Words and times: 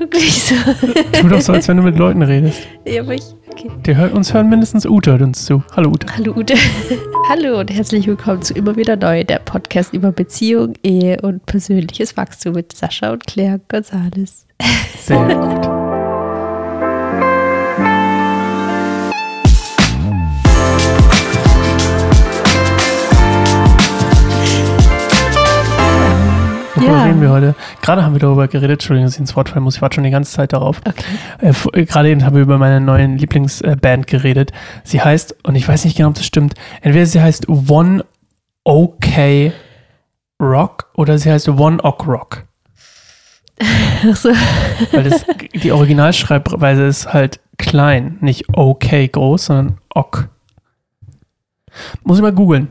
Guck 0.00 0.14
nicht 0.14 0.32
so. 0.32 0.54
Tu 1.12 1.28
doch 1.28 1.42
so, 1.42 1.52
als 1.52 1.68
wenn 1.68 1.76
du 1.76 1.82
mit 1.82 1.98
Leuten 1.98 2.22
redest. 2.22 2.66
Ja, 2.86 3.02
aber 3.02 3.16
ich. 3.16 3.22
Okay. 3.52 3.70
Der 3.84 3.96
hört, 3.96 4.14
uns 4.14 4.32
hören 4.32 4.48
mindestens 4.48 4.86
Ute 4.86 5.10
hört 5.10 5.20
uns 5.20 5.44
zu. 5.44 5.62
Hallo 5.76 5.90
Ute. 5.90 6.06
Hallo 6.16 6.32
Ute. 6.34 6.54
Hallo 7.28 7.60
und 7.60 7.70
herzlich 7.70 8.06
willkommen 8.06 8.40
zu 8.40 8.54
Immer 8.54 8.76
wieder 8.76 8.96
neu, 8.96 9.24
der 9.24 9.40
Podcast 9.40 9.92
über 9.92 10.10
Beziehung, 10.10 10.72
Ehe 10.82 11.20
und 11.20 11.44
persönliches 11.44 12.16
Wachstum 12.16 12.54
mit 12.54 12.74
Sascha 12.74 13.12
und 13.12 13.26
Claire 13.26 13.60
González. 13.68 14.46
Sehr 15.02 15.36
gut. 15.36 15.69
Worüber 26.80 26.96
Ja. 26.98 27.04
reden 27.04 27.20
wir 27.20 27.30
heute? 27.30 27.54
Gerade 27.82 28.02
haben 28.04 28.12
wir 28.14 28.20
darüber 28.20 28.48
geredet, 28.48 28.80
Entschuldigung, 28.80 29.06
dass 29.06 29.14
ich 29.14 29.20
ins 29.20 29.36
Wort 29.36 29.48
fallen 29.50 29.62
muss. 29.64 29.76
Ich 29.76 29.82
warte 29.82 29.96
schon 29.96 30.04
die 30.04 30.10
ganze 30.10 30.32
Zeit 30.32 30.52
darauf. 30.52 30.80
Okay. 30.86 31.04
Äh, 31.40 31.80
äh, 31.80 31.84
Gerade 31.86 32.10
eben 32.10 32.24
haben 32.24 32.34
wir 32.36 32.42
über 32.42 32.58
meine 32.58 32.80
neuen 32.80 33.18
Lieblingsband 33.18 34.06
geredet. 34.06 34.52
Sie 34.84 35.00
heißt, 35.00 35.36
und 35.44 35.54
ich 35.54 35.66
weiß 35.68 35.84
nicht 35.84 35.96
genau, 35.96 36.08
ob 36.10 36.14
das 36.14 36.26
stimmt, 36.26 36.54
entweder 36.82 37.06
sie 37.06 37.20
heißt 37.20 37.48
One 37.48 38.04
OK 38.64 39.52
Rock 40.40 40.88
oder 40.94 41.18
sie 41.18 41.30
heißt 41.30 41.48
One 41.48 41.82
Ok 41.84 42.06
Rock. 42.06 42.44
Ach 44.10 44.16
so. 44.16 44.30
Weil 44.92 45.04
das, 45.04 45.24
die 45.52 45.70
Originalschreibweise 45.72 46.84
ist 46.86 47.12
halt 47.12 47.40
klein, 47.58 48.16
nicht 48.20 48.46
OK 48.56 48.88
groß, 49.12 49.46
sondern 49.46 49.78
Ok. 49.94 50.28
Muss 52.04 52.16
ich 52.18 52.22
mal 52.22 52.32
googeln. 52.32 52.68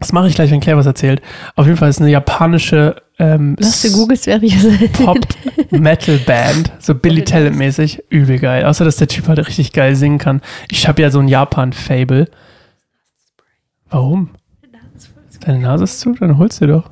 Das 0.00 0.12
mache 0.12 0.28
ich 0.28 0.34
gleich, 0.34 0.50
wenn 0.50 0.60
Claire 0.60 0.78
was 0.78 0.86
erzählt. 0.86 1.20
Auf 1.56 1.66
jeden 1.66 1.76
Fall 1.76 1.90
ist 1.90 2.00
eine 2.00 2.10
japanische 2.10 2.96
ähm, 3.18 3.54
ich 3.60 4.92
Pop-Metal-Band, 4.94 6.72
so 6.78 6.94
Billy 6.94 7.22
Talent-mäßig, 7.22 8.04
übel 8.08 8.38
geil. 8.38 8.64
Außer, 8.64 8.84
dass 8.86 8.96
der 8.96 9.08
Typ 9.08 9.28
halt 9.28 9.46
richtig 9.46 9.72
geil 9.72 9.94
singen 9.94 10.16
kann. 10.18 10.40
Ich 10.70 10.88
habe 10.88 11.02
ja 11.02 11.10
so 11.10 11.20
ein 11.20 11.28
Japan-Fable. 11.28 12.28
Warum? 13.90 14.30
Deine 15.40 15.58
Nase 15.58 15.84
ist 15.84 16.00
zu? 16.00 16.14
Dann 16.14 16.38
holst 16.38 16.60
du 16.60 16.66
dir 16.66 16.72
doch. 16.72 16.90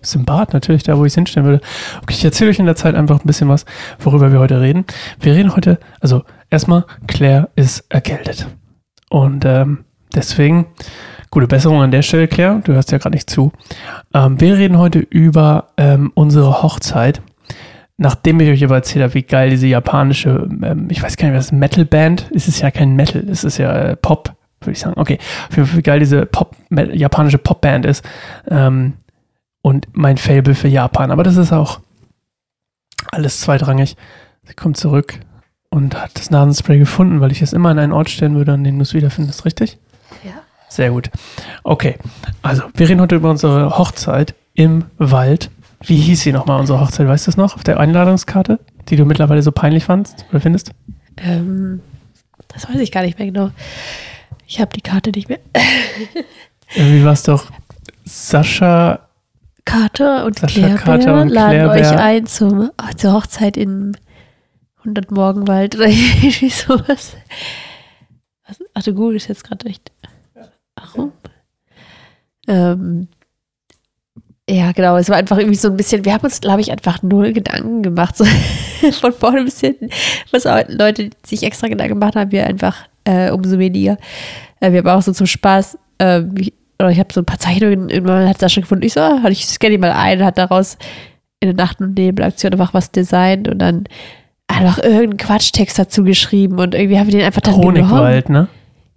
Ist 0.00 0.14
im 0.14 0.24
Bad 0.24 0.52
natürlich, 0.52 0.84
da 0.84 0.96
wo 0.96 1.04
ich 1.04 1.10
es 1.10 1.14
hinstellen 1.16 1.46
würde. 1.46 1.64
Okay, 2.02 2.14
ich 2.14 2.24
erzähle 2.24 2.50
euch 2.50 2.58
in 2.58 2.66
der 2.66 2.76
Zeit 2.76 2.94
einfach 2.94 3.20
ein 3.20 3.26
bisschen 3.26 3.48
was, 3.48 3.64
worüber 3.98 4.30
wir 4.30 4.38
heute 4.38 4.60
reden. 4.60 4.84
Wir 5.20 5.34
reden 5.34 5.56
heute, 5.56 5.80
also 6.00 6.22
erstmal, 6.50 6.84
Claire 7.08 7.48
ist 7.56 7.84
erkältet. 7.88 8.46
Und 9.10 9.44
ähm, 9.44 9.84
deswegen, 10.14 10.66
gute 11.30 11.46
Besserung 11.46 11.82
an 11.82 11.90
der 11.90 12.02
Stelle, 12.02 12.28
Claire. 12.28 12.60
Du 12.64 12.72
hörst 12.72 12.92
ja 12.92 12.98
gerade 12.98 13.14
nicht 13.14 13.30
zu. 13.30 13.52
Ähm, 14.14 14.40
wir 14.40 14.56
reden 14.56 14.78
heute 14.78 14.98
über 14.98 15.68
ähm, 15.76 16.12
unsere 16.14 16.62
Hochzeit. 16.62 17.22
Nachdem 17.96 18.38
ich 18.40 18.48
euch 18.50 18.64
aber 18.64 18.76
erzählt 18.76 19.02
habe, 19.02 19.14
wie 19.14 19.22
geil 19.22 19.50
diese 19.50 19.66
japanische, 19.66 20.48
ähm, 20.62 20.86
ich 20.90 21.02
weiß 21.02 21.16
gar 21.16 21.28
nicht, 21.28 21.36
was 21.36 21.52
Metal-Band, 21.52 22.30
es 22.34 22.46
ist 22.46 22.60
ja 22.60 22.70
kein 22.70 22.94
Metal, 22.94 23.24
es 23.28 23.42
ist 23.42 23.58
ja 23.58 23.72
äh, 23.72 23.96
Pop, 23.96 24.34
würde 24.60 24.72
ich 24.72 24.78
sagen. 24.78 24.94
Okay, 24.96 25.18
auf 25.50 25.76
wie 25.76 25.82
geil 25.82 25.98
diese 25.98 26.24
Pop, 26.26 26.54
japanische 26.70 27.38
Popband 27.38 27.84
ist. 27.86 28.04
Ähm, 28.48 28.94
und 29.62 29.88
mein 29.92 30.16
Fable 30.16 30.54
für 30.54 30.68
Japan. 30.68 31.10
Aber 31.10 31.24
das 31.24 31.36
ist 31.36 31.52
auch 31.52 31.80
alles 33.10 33.40
zweitrangig. 33.40 33.96
Sie 34.44 34.54
kommt 34.54 34.76
zurück 34.76 35.18
und 35.70 36.00
hat 36.00 36.18
das 36.18 36.30
Nasenspray 36.30 36.78
gefunden, 36.78 37.20
weil 37.20 37.32
ich 37.32 37.42
es 37.42 37.52
immer 37.52 37.70
an 37.70 37.78
einen 37.78 37.92
Ort 37.92 38.10
stellen 38.10 38.36
würde, 38.36 38.52
an 38.52 38.64
dem 38.64 38.76
du 38.76 38.82
es 38.82 38.94
wiederfindest, 38.94 39.44
richtig? 39.44 39.78
Sehr 40.68 40.90
gut. 40.90 41.10
Okay, 41.64 41.96
also 42.42 42.64
wir 42.74 42.88
reden 42.88 43.00
heute 43.00 43.16
über 43.16 43.30
unsere 43.30 43.78
Hochzeit 43.78 44.34
im 44.54 44.84
Wald. 44.98 45.50
Wie 45.80 45.96
hieß 45.96 46.22
sie 46.22 46.32
nochmal, 46.32 46.60
unsere 46.60 46.80
Hochzeit? 46.80 47.06
Weißt 47.06 47.26
du 47.26 47.30
es 47.30 47.36
noch? 47.36 47.56
Auf 47.56 47.64
der 47.64 47.80
Einladungskarte, 47.80 48.58
die 48.88 48.96
du 48.96 49.04
mittlerweile 49.04 49.42
so 49.42 49.52
peinlich 49.52 49.84
fandst 49.84 50.26
oder 50.30 50.40
findest? 50.40 50.72
Ähm, 51.16 51.80
das 52.48 52.68
weiß 52.68 52.80
ich 52.80 52.92
gar 52.92 53.02
nicht 53.02 53.18
mehr 53.18 53.28
genau. 53.28 53.50
Ich 54.46 54.60
habe 54.60 54.72
die 54.74 54.80
Karte 54.80 55.10
nicht 55.10 55.28
mehr. 55.28 55.38
Irgendwie 56.74 57.04
war 57.04 57.12
es 57.12 57.22
doch 57.22 57.50
Sascha. 58.04 59.00
Karte 59.64 60.24
und 60.24 60.38
Sascha, 60.38 60.76
Claire 60.76 60.98
Bär 60.98 61.14
und 61.14 61.28
laden 61.28 61.50
Claire 61.50 61.70
euch 61.70 61.98
ein 61.98 62.26
zum, 62.26 62.70
ach, 62.78 62.94
zur 62.94 63.12
Hochzeit 63.12 63.56
in 63.56 63.96
100 64.80 65.10
Morgenwald 65.10 65.76
oder 65.76 65.86
irgendwie 65.88 66.48
sowas. 66.48 67.16
Was, 68.46 68.58
ach, 68.74 68.82
du 68.82 68.94
googelst 68.94 69.28
jetzt 69.28 69.44
gerade 69.44 69.68
echt. 69.68 69.92
Warum? 70.80 71.12
Ähm, 72.46 73.08
ja, 74.48 74.72
genau. 74.72 74.96
Es 74.96 75.10
war 75.10 75.16
einfach 75.16 75.36
irgendwie 75.38 75.56
so 75.56 75.68
ein 75.68 75.76
bisschen, 75.76 76.04
wir 76.04 76.14
haben 76.14 76.24
uns, 76.24 76.40
glaube 76.40 76.60
ich, 76.60 76.72
einfach 76.72 77.02
null 77.02 77.32
Gedanken 77.32 77.82
gemacht. 77.82 78.16
So 78.16 78.24
von 78.92 79.12
vorne 79.12 79.44
bis 79.44 79.60
hinten. 79.60 79.90
Was 80.30 80.44
Leute 80.68 81.10
sich 81.24 81.42
extra 81.42 81.68
Gedanken 81.68 81.94
gemacht 81.94 82.16
haben, 82.16 82.32
wir 82.32 82.46
einfach 82.46 82.86
äh, 83.04 83.30
umso 83.30 83.58
weniger. 83.58 83.98
Äh, 84.60 84.72
wir 84.72 84.78
haben 84.78 84.88
auch 84.88 85.02
so 85.02 85.12
zum 85.12 85.26
Spaß, 85.26 85.78
äh, 85.98 86.22
wie, 86.32 86.54
oder 86.78 86.90
ich 86.90 86.98
habe 86.98 87.12
so 87.12 87.20
ein 87.20 87.26
paar 87.26 87.38
Zeichnungen, 87.38 87.90
irgendwann 87.90 88.28
hat 88.28 88.38
Sascha 88.38 88.60
gefunden, 88.60 88.84
ich 88.84 88.92
so, 88.94 89.00
ah, 89.00 89.22
ich 89.28 89.46
scanne 89.46 89.72
die 89.72 89.78
mal 89.78 89.92
ein, 89.92 90.24
hat 90.24 90.38
daraus 90.38 90.78
in 91.40 91.48
der 91.48 91.54
Nacht- 91.54 91.80
und 91.80 91.96
Nebelaktion 91.96 92.52
einfach 92.52 92.74
was 92.74 92.90
designt 92.90 93.48
und 93.48 93.58
dann 93.58 93.84
einfach 94.46 94.78
irgendeinen 94.78 95.16
Quatschtext 95.18 95.78
dazu 95.78 96.04
geschrieben 96.04 96.58
und 96.58 96.74
irgendwie 96.74 96.98
haben 96.98 97.06
wir 97.06 97.18
den 97.18 97.26
einfach 97.26 97.40
dann 97.40 97.60
genommen. 97.60 97.90
Honigwald, 97.90 98.28
ne? 98.28 98.48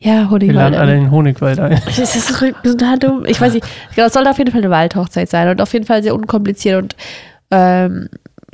Ja, 0.04 0.14
Wir 0.24 0.30
Honigwald. 0.32 0.56
laden 0.56 0.76
alle 0.80 0.96
in 0.96 1.04
den 1.04 1.12
Honigwald 1.12 1.60
ein. 1.60 1.80
Das 1.86 2.16
ist 2.16 2.28
so 2.28 2.52
total 2.64 2.98
dumm. 2.98 3.24
Ich 3.26 3.40
weiß 3.40 3.54
nicht. 3.54 3.66
Genau, 3.96 4.08
es 4.08 4.14
sollte 4.14 4.32
auf 4.32 4.38
jeden 4.40 4.52
Fall 4.52 4.62
eine 4.62 4.72
Waldhochzeit 4.72 5.30
sein 5.30 5.48
und 5.48 5.62
auf 5.62 5.72
jeden 5.74 5.86
Fall 5.86 6.02
sehr 6.02 6.16
unkompliziert 6.16 6.82
und 6.82 6.96
ähm, 7.52 8.10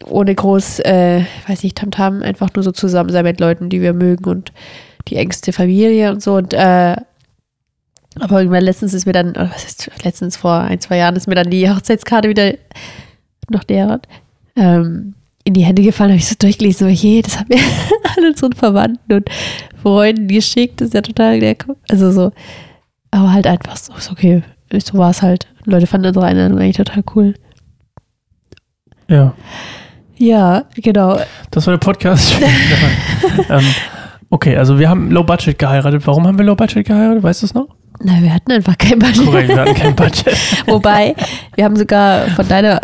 ohne 0.06 0.36
groß, 0.36 0.80
äh, 0.80 1.20
ich 1.20 1.50
weiß 1.50 1.64
nicht, 1.64 1.78
Tamtam, 1.78 2.22
einfach 2.22 2.50
nur 2.54 2.64
so 2.64 2.72
zusammen 2.72 3.10
sein 3.12 3.24
mit 3.24 3.40
Leuten, 3.40 3.70
die 3.70 3.82
wir 3.82 3.94
mögen 3.94 4.26
und 4.26 4.52
die 5.08 5.16
engste 5.16 5.54
Familie 5.54 6.12
und 6.12 6.22
so. 6.22 6.36
Und 6.36 6.54
äh, 6.54 6.96
aber 8.20 8.40
irgendwann 8.40 8.64
letztens 8.64 8.94
ist 8.94 9.06
mir 9.06 9.14
dann, 9.14 9.32
oder 9.32 9.50
was 9.54 9.64
ist 9.64 9.90
letztens 10.04 10.36
vor 10.38 10.60
ein, 10.60 10.82
zwei 10.82 10.98
Jahren 10.98 11.16
ist 11.16 11.28
mir 11.28 11.36
dann 11.36 11.50
die 11.50 11.70
Hochzeitskarte 11.70 12.28
wieder 12.30 12.54
noch 13.50 13.64
näher 13.70 14.02
ähm, 14.56 15.14
in 15.48 15.54
die 15.54 15.64
Hände 15.64 15.82
gefallen, 15.82 16.12
habe 16.12 16.20
ich 16.20 16.28
so 16.28 16.36
durchgelesen, 16.38 16.90
so, 16.90 16.94
je, 16.94 17.22
das 17.22 17.40
haben 17.40 17.48
wir 17.50 17.58
alle 18.18 18.28
unseren 18.28 18.52
Verwandten 18.52 19.14
und 19.14 19.30
Freunden 19.82 20.28
geschickt, 20.28 20.82
das 20.82 20.90
ist 20.90 20.94
ja 20.94 21.02
total 21.02 21.40
der, 21.40 21.56
also 21.90 22.12
so, 22.12 22.32
aber 23.12 23.32
halt 23.32 23.48
einfach 23.48 23.78
so, 23.78 23.94
ist 23.94 24.12
okay, 24.12 24.44
so 24.84 24.98
war 24.98 25.12
es 25.12 25.22
halt. 25.22 25.48
Leute 25.64 25.88
fanden 25.88 26.08
unsere 26.08 26.26
Einladung 26.26 26.60
eigentlich 26.60 26.76
total 26.76 27.02
cool. 27.16 27.34
Ja, 29.10 29.34
Ja, 30.18 30.66
genau. 30.76 31.18
das 31.52 31.66
war 31.66 31.74
der 31.74 31.80
Podcast. 31.80 32.36
ähm, 33.50 33.66
okay, 34.30 34.58
also 34.58 34.78
wir 34.80 34.90
haben 34.90 35.12
Low 35.12 35.24
Budget 35.24 35.58
geheiratet. 35.58 36.06
Warum 36.06 36.28
haben 36.28 36.38
wir 36.38 36.44
Low 36.44 36.56
Budget 36.56 36.86
geheiratet? 36.86 37.24
Weißt 37.24 37.42
du 37.42 37.46
es 37.46 37.54
noch? 37.54 37.70
Na, 38.04 38.22
wir 38.22 38.34
hatten 38.34 38.52
einfach 38.52 38.78
kein 38.78 39.00
Budget. 39.00 39.26
Korrekt, 39.26 39.48
wir 39.48 39.62
hatten 39.62 39.74
kein 39.74 39.96
Budget. 39.96 40.38
Wobei, 40.68 41.16
wir 41.56 41.64
haben 41.64 41.78
sogar 41.78 42.28
von 42.32 42.48
deiner 42.48 42.82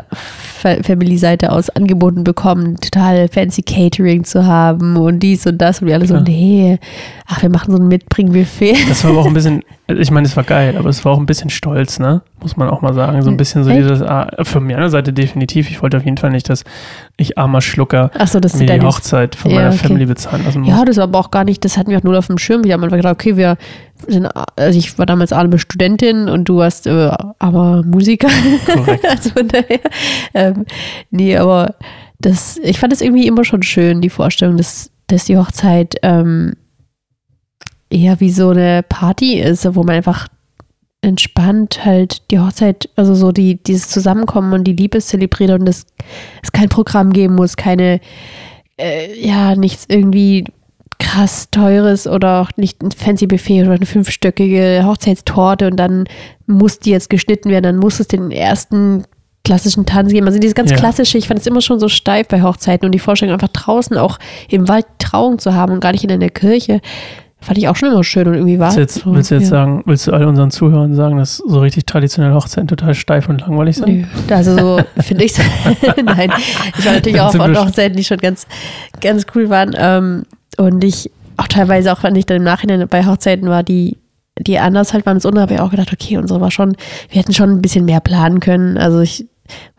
Family-Seite 0.64 1.52
aus 1.52 1.70
angeboten 1.70 2.24
bekommen, 2.24 2.78
total 2.78 3.28
fancy 3.28 3.62
Catering 3.62 4.24
zu 4.24 4.46
haben 4.46 4.98
und 4.98 5.20
dies 5.20 5.46
und 5.46 5.58
das. 5.60 5.82
Und 5.82 5.88
wir 5.88 5.96
alle 5.96 6.08
so, 6.08 6.16
Ja. 6.16 6.22
nee, 6.22 6.80
ach, 7.28 7.42
wir 7.42 7.50
machen 7.50 7.72
so 7.76 7.82
ein 7.82 7.88
Mitbringbuffet. 7.88 8.76
Das 8.90 9.04
war 9.04 9.12
aber 9.12 9.22
auch 9.22 9.26
ein 9.28 9.34
bisschen, 9.34 9.64
ich 9.88 10.12
meine, 10.12 10.26
es 10.28 10.36
war 10.36 10.44
geil, 10.44 10.76
aber 10.78 10.90
es 10.90 11.04
war 11.06 11.12
auch 11.14 11.20
ein 11.20 11.26
bisschen 11.26 11.50
stolz, 11.50 12.00
ne? 12.00 12.22
Muss 12.42 12.58
man 12.58 12.70
auch 12.70 12.82
mal 12.82 12.94
sagen. 12.94 13.22
So 13.22 13.30
ein 13.30 13.38
bisschen 13.38 13.64
so 13.64 13.70
Echt? 13.70 13.80
dieses, 13.84 14.02
ah, 14.02 14.28
von 14.44 14.66
meiner 14.66 14.90
Seite 14.90 15.14
definitiv. 15.14 15.70
Ich 15.70 15.82
wollte 15.82 15.98
auf 15.98 16.04
jeden 16.06 16.18
Fall 16.18 16.30
nicht, 16.32 16.50
dass 16.50 16.64
ich 17.16 17.38
armer 17.38 17.62
Schlucker 17.62 18.12
so, 18.26 18.40
das 18.40 18.56
mir 18.56 18.66
die 18.66 18.82
Hochzeit 18.82 19.36
von 19.36 19.52
Ja, 19.52 19.58
meiner 19.58 19.70
okay. 19.70 19.78
Family 19.88 20.06
bezahlen 20.06 20.44
lassen 20.44 20.62
muss. 20.62 20.70
Ja, 20.70 20.84
das 20.84 20.98
war 20.98 21.06
aber 21.06 21.20
auch 21.20 21.32
gar 21.32 21.44
nicht, 21.46 21.64
das 21.64 21.78
hatten 21.78 21.90
wir 21.92 21.98
auch 22.00 22.04
nur 22.04 22.18
auf 22.18 22.28
dem 22.28 22.38
Schirm. 22.38 22.64
Wir 22.66 22.74
haben 22.74 22.84
einfach 22.84 22.98
gedacht, 22.98 23.14
okay, 23.14 23.38
wir 23.38 23.56
sind, 24.08 24.28
also 24.56 24.78
ich 24.78 24.98
war 24.98 25.06
damals 25.06 25.34
arme 25.34 25.60
Studentin 25.60 26.30
und 26.30 26.46
du 26.46 26.58
warst 26.58 26.88
äh, 26.88 27.12
aber 27.40 27.84
Musiker. 27.84 28.30
Korrekt. 28.66 29.06
also 29.10 29.30
von 29.32 29.48
daher, 29.48 29.80
ähm, 30.34 30.66
nee, 31.12 31.38
aber 31.38 31.76
das, 32.20 32.58
ich 32.64 32.80
fand 32.80 32.94
es 32.94 33.02
irgendwie 33.02 33.28
immer 33.28 33.44
schon 33.44 33.64
schön, 33.64 34.02
die 34.02 34.10
Vorstellung, 34.10 34.58
dass, 34.58 34.92
dass 35.08 35.26
die 35.26 35.38
Hochzeit 35.38 35.96
ähm, 36.04 36.54
eher 37.90 38.20
wie 38.20 38.32
so 38.32 38.50
eine 38.50 38.84
Party 38.84 39.40
ist, 39.40 39.76
wo 39.76 39.84
man 39.84 39.96
einfach 39.96 40.28
entspannt 41.02 41.84
halt 41.84 42.32
die 42.32 42.40
Hochzeit, 42.40 42.90
also 42.96 43.14
so 43.14 43.32
die, 43.32 43.62
dieses 43.62 43.90
Zusammenkommen 43.90 44.54
und 44.54 44.64
die 44.64 44.74
Liebe 44.74 45.00
zelebriert 45.00 45.52
und 45.52 45.68
es, 45.68 45.86
es 46.42 46.52
kein 46.52 46.70
Programm 46.70 47.12
geben 47.12 47.36
muss, 47.36 47.58
keine, 47.58 48.00
äh, 48.78 49.20
ja, 49.20 49.56
nichts 49.56 49.86
irgendwie 49.90 50.46
krass 51.04 51.50
teures 51.52 52.08
oder 52.08 52.42
auch 52.42 52.52
nicht 52.56 52.82
ein 52.82 52.92
fancy 52.92 53.28
Buffet 53.28 53.64
oder 53.64 53.74
eine 53.74 53.86
fünfstöckige 53.86 54.84
Hochzeitstorte 54.86 55.68
und 55.68 55.78
dann 55.78 56.06
muss 56.48 56.80
die 56.80 56.92
jetzt 56.92 57.10
geschnitten 57.10 57.50
werden, 57.50 57.64
dann 57.64 57.78
muss 57.78 58.00
es 58.00 58.08
den 58.08 58.32
ersten 58.32 59.04
klassischen 59.44 59.86
Tanz 59.86 60.14
geben. 60.14 60.26
Also 60.28 60.40
dieses 60.40 60.56
ganz 60.56 60.72
Ja. 60.72 60.78
klassische, 60.78 61.18
ich 61.18 61.28
fand 61.28 61.42
es 61.42 61.48
immer 61.48 61.62
schon 61.62 61.80
so 61.80 61.90
steif 61.90 62.30
bei 62.30 62.42
Hochzeiten 62.42 62.86
und 62.86 62.94
die 62.94 63.00
Vorstellung 63.00 63.34
einfach 63.34 63.50
draußen 63.50 63.98
auch 63.98 64.18
im 64.50 64.70
Wald 64.70 64.86
Trauung 65.00 65.40
zu 65.40 65.54
haben 65.54 65.74
und 65.74 65.82
gar 65.82 65.92
nicht 65.92 66.06
in 66.06 66.12
einer 66.12 66.30
Kirche, 66.30 66.80
Fand 67.44 67.58
ich 67.58 67.68
auch 67.68 67.76
schon 67.76 67.92
immer 67.92 68.06
schön 68.06 68.26
und 68.28 68.36
irgendwie 68.36 68.58
war 68.58 68.74
Willst 68.74 68.78
du 68.78 68.82
jetzt, 68.82 69.06
so, 69.06 69.14
willst 69.14 69.32
du 69.32 69.36
jetzt 69.36 69.44
ja. 69.44 69.50
sagen, 69.50 69.84
willst 69.86 70.08
du 70.08 70.14
all 70.14 70.24
unseren 70.24 70.50
Zuhörern 70.50 70.96
sagen, 70.96 71.18
dass 71.18 71.38
so 71.38 71.60
richtig 71.60 71.86
traditionelle 71.86 72.34
Hochzeiten 72.34 72.70
total 72.70 72.96
steif 72.96 73.28
und 73.28 73.42
langweilig 73.42 73.76
sind? 73.76 73.88
Nö, 73.90 74.06
also 74.34 74.58
so 74.58 74.80
finde 75.02 75.26
ich 75.26 75.34
Nein, 76.06 76.32
ich 76.78 76.86
war 76.86 76.94
natürlich 76.94 77.18
Dann 77.18 77.42
auch 77.42 77.58
auf 77.58 77.66
Hochzeiten, 77.66 77.98
die 77.98 78.06
schon 78.06 78.20
ganz, 78.20 78.48
ganz 79.02 79.26
cool 79.36 79.50
waren. 79.50 79.76
Ähm, 79.78 80.24
und 80.60 80.84
ich 80.84 81.10
auch 81.38 81.48
teilweise, 81.48 81.92
auch 81.92 82.04
wenn 82.04 82.16
ich 82.16 82.26
dann 82.26 82.38
im 82.38 82.44
Nachhinein 82.44 82.88
bei 82.88 83.06
Hochzeiten 83.06 83.50
war, 83.50 83.64
die, 83.64 83.98
die 84.40 84.60
anders 84.60 84.94
halt 84.94 85.06
waren 85.06 85.18
als 85.18 85.26
unsere, 85.26 85.42
habe 85.44 85.56
ich 85.56 85.60
auch 85.60 85.72
gedacht, 85.72 85.92
okay, 85.92 86.18
unsere 86.18 86.40
war 86.42 86.52
schon, 86.52 86.76
wir 87.10 87.22
hätten 87.22 87.34
schon 87.34 87.50
ein 87.50 87.62
bisschen 87.62 87.86
mehr 87.86 88.00
planen 88.00 88.40
können. 88.40 88.78
Also 88.78 89.02
ich, 89.02 89.28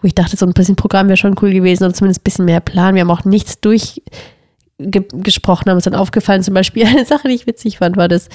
wo 0.01 0.07
ich 0.07 0.15
dachte, 0.15 0.37
so 0.37 0.47
ein 0.47 0.53
bisschen 0.53 0.77
Programm 0.77 1.09
wäre 1.09 1.17
schon 1.17 1.37
cool 1.43 1.53
gewesen 1.53 1.85
oder 1.85 1.95
zumindest 1.95 2.21
ein 2.21 2.25
bisschen 2.25 2.45
mehr 2.45 2.61
planen. 2.61 2.97
Wir 2.97 3.01
haben 3.03 3.11
auch 3.11 3.25
nichts 3.25 3.61
durchgesprochen, 3.61 5.71
haben 5.71 5.77
uns 5.77 5.85
dann 5.85 5.95
aufgefallen. 5.95 6.43
Zum 6.43 6.55
Beispiel 6.55 6.85
eine 6.87 7.05
Sache, 7.05 7.29
die 7.29 7.35
ich 7.35 7.47
witzig 7.47 7.79
fand, 7.79 7.97
war, 7.97 8.09
dass 8.09 8.29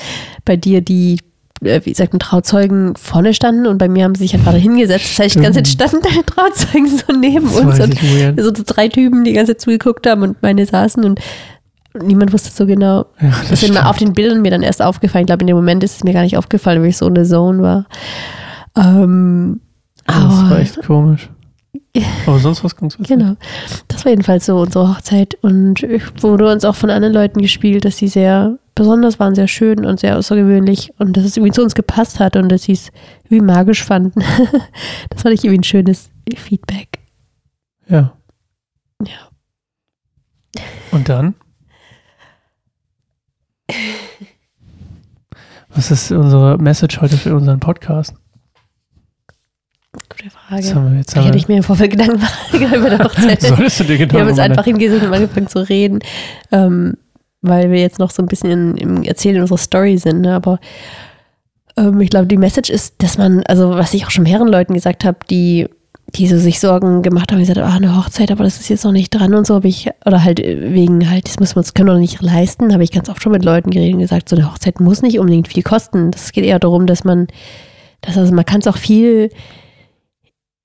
bei 0.46 0.56
dir 0.56 0.82
die 0.82 1.20
äh, 1.62 1.82
wie 1.84 1.94
sagt 1.94 2.14
man, 2.14 2.22
Trauzeugen 2.22 2.96
vorne 2.96 3.34
standen 3.34 3.68
und 3.68 3.78
bei 3.78 3.90
mir 3.90 4.06
haben 4.06 4.16
sie 4.16 4.24
sich 4.24 4.34
einfach 4.34 4.54
da 4.54 4.58
hingesetzt. 4.58 5.10
Das 5.12 5.20
heißt, 5.20 5.36
die 5.36 5.42
ganze 5.42 5.62
Zeit 5.62 5.68
standen 5.68 6.08
deine 6.08 6.26
Trauzeugen 6.26 6.88
so 6.88 7.12
neben 7.14 7.48
Das 7.48 7.60
uns 7.60 7.80
und 7.82 8.02
weird. 8.02 8.42
so 8.42 8.52
drei 8.66 8.88
Typen, 8.88 9.26
die 9.26 9.32
die 9.32 9.36
ganze 9.36 9.52
Zeit 9.54 9.62
zugeguckt 9.62 10.08
haben 10.08 10.24
und 10.24 10.42
meine 10.42 10.66
saßen 10.66 11.04
und 11.04 11.20
niemand 12.02 12.34
wusste 12.34 12.52
so 12.52 12.66
genau. 12.66 13.06
Ja, 13.20 13.30
Das 13.42 13.52
ist 13.52 13.64
stimmt. 13.64 13.84
auf 13.86 13.98
den 13.98 14.14
Bildern 14.14 14.42
mir 14.42 14.52
dann 14.52 14.62
erst 14.64 14.82
aufgefallen. 14.82 15.24
Ich 15.24 15.28
glaube, 15.28 15.42
in 15.42 15.48
dem 15.48 15.56
Moment 15.56 15.84
ist 15.84 15.98
es 15.98 16.04
mir 16.04 16.14
gar 16.14 16.24
nicht 16.24 16.38
aufgefallen, 16.38 16.82
weil 16.82 16.90
ich 16.90 16.98
so 16.98 17.08
in 17.08 17.16
der 17.16 17.26
Zone 17.26 17.62
war. 17.62 17.86
Ähm, 18.78 19.62
das 20.06 20.16
war 20.16 20.46
aber 20.46 20.60
echt 20.60 20.82
komisch. 20.84 21.30
Aber 22.26 22.40
sonst 22.40 22.64
was 22.64 22.76
ganz 22.76 22.98
witzig. 23.00 23.18
genau. 23.18 23.36
Das 23.88 24.06
war 24.06 24.12
jedenfalls 24.12 24.46
so 24.46 24.58
unsere 24.60 24.88
Hochzeit 24.90 25.38
und 25.42 25.82
wurde 26.22 26.52
uns 26.52 26.64
auch 26.66 26.76
von 26.76 26.90
anderen 26.90 27.14
Leuten 27.14 27.42
gespielt, 27.42 27.84
dass 27.86 27.98
sie 27.98 28.08
sehr 28.08 28.58
besonders 28.76 29.20
waren, 29.20 29.36
sehr 29.36 29.48
schön 29.48 29.86
und 29.86 30.00
sehr 30.00 30.18
außergewöhnlich 30.18 30.94
und 31.00 31.18
dass 31.18 31.26
es 31.26 31.36
irgendwie 31.36 31.52
zu 31.54 31.62
uns 31.64 31.76
gepasst 31.76 32.20
hat 32.20 32.36
und 32.38 32.50
dass 32.50 32.64
sie 32.64 32.72
es 32.74 32.92
irgendwie 33.26 33.44
magisch 33.44 33.84
fanden. 33.84 34.22
das 35.10 35.22
fand 35.24 35.34
ich 35.34 35.44
irgendwie 35.44 35.60
ein 35.60 35.64
schönes 35.64 36.10
Feedback. 36.38 37.00
Ja. 37.88 38.14
Ja. 39.06 40.62
Und 40.92 41.10
dann? 41.10 41.36
Was 45.76 45.92
ist 45.92 46.12
unsere 46.12 46.58
Message 46.58 47.00
heute 47.02 47.18
für 47.18 47.36
unseren 47.36 47.60
Podcast? 47.60 48.14
Gute 49.92 50.26
Jetzt 50.26 50.34
Frage. 50.34 50.76
haben 50.76 50.92
wir, 50.92 50.98
jetzt 51.00 51.16
haben 51.16 51.26
hätte 51.26 51.38
ich 51.38 51.48
mir 51.48 51.58
im 51.58 51.64
Vorfeld 51.64 51.92
Gedanken 51.92 52.22
Hochzeit. 52.22 53.42
Solltest 53.42 53.80
du 53.80 53.84
dir 53.86 53.98
Gedanken 53.98 54.14
Wir 54.14 54.20
haben 54.22 54.28
uns 54.30 54.38
machen? 54.38 54.52
einfach 54.52 54.66
hingesetzt 54.66 55.06
und 55.06 55.14
angefangen 55.14 55.48
zu 55.48 55.68
reden, 55.68 56.00
ähm, 56.52 56.98
weil 57.42 57.72
wir 57.72 57.80
jetzt 57.80 58.00
noch 58.00 58.12
so 58.12 58.22
ein 58.22 58.28
bisschen 58.28 58.78
im 58.78 59.04
Erzählen 59.04 59.42
unserer 59.42 59.58
Story 59.58 59.98
sind. 59.98 60.22
Ne? 60.22 60.36
Aber 60.36 60.60
ähm, 61.78 62.02
ich 62.02 62.10
glaube, 62.10 62.28
die 62.28 62.38
Message 62.38 62.70
ist, 62.70 62.96
dass 63.02 63.18
man, 63.18 63.44
also 63.44 63.72
was 63.72 63.94
ich 63.94 64.06
auch 64.06 64.12
schon 64.12 64.24
mehreren 64.24 64.48
Leuten 64.50 64.74
gesagt 64.74 65.06
habe, 65.06 65.20
die, 65.30 65.68
die 66.16 66.28
so 66.28 66.38
sich 66.38 66.60
Sorgen 66.60 67.02
gemacht 67.02 67.32
haben, 67.32 67.40
gesagt 67.40 67.60
ah, 67.60 67.76
eine 67.76 67.96
Hochzeit, 67.96 68.32
aber 68.32 68.44
das 68.44 68.60
ist 68.60 68.70
jetzt 68.70 68.84
noch 68.84 68.92
nicht 68.92 69.12
dran 69.12 69.34
und 69.34 69.46
so, 69.46 69.56
habe 69.56 69.68
ich, 69.68 69.90
oder 70.06 70.24
halt 70.24 70.40
wegen 70.40 71.10
halt, 71.10 71.28
das 71.28 71.40
müssen 71.40 71.56
wir 71.56 71.60
uns, 71.60 71.74
können 71.74 71.90
wir 71.90 71.94
noch 71.94 72.00
nicht 72.00 72.22
leisten, 72.22 72.74
habe 72.74 72.84
ich 72.84 72.92
ganz 72.92 73.10
oft 73.10 73.22
schon 73.22 73.32
mit 73.32 73.46
Leuten 73.46 73.70
geredet 73.70 73.96
und 73.96 74.00
gesagt, 74.00 74.30
so 74.30 74.36
eine 74.36 74.52
Hochzeit 74.52 74.80
muss 74.80 75.02
nicht 75.02 75.20
unbedingt 75.20 75.48
viel 75.48 75.64
kosten. 75.64 76.12
Das 76.12 76.32
geht 76.32 76.46
eher 76.46 76.60
darum, 76.60 76.88
dass 76.88 77.04
man, 77.04 77.28
dass 78.02 78.18
also 78.18 78.34
man 78.34 78.46
kann 78.46 78.62
es 78.62 78.68
auch 78.68 78.78
viel 78.78 79.30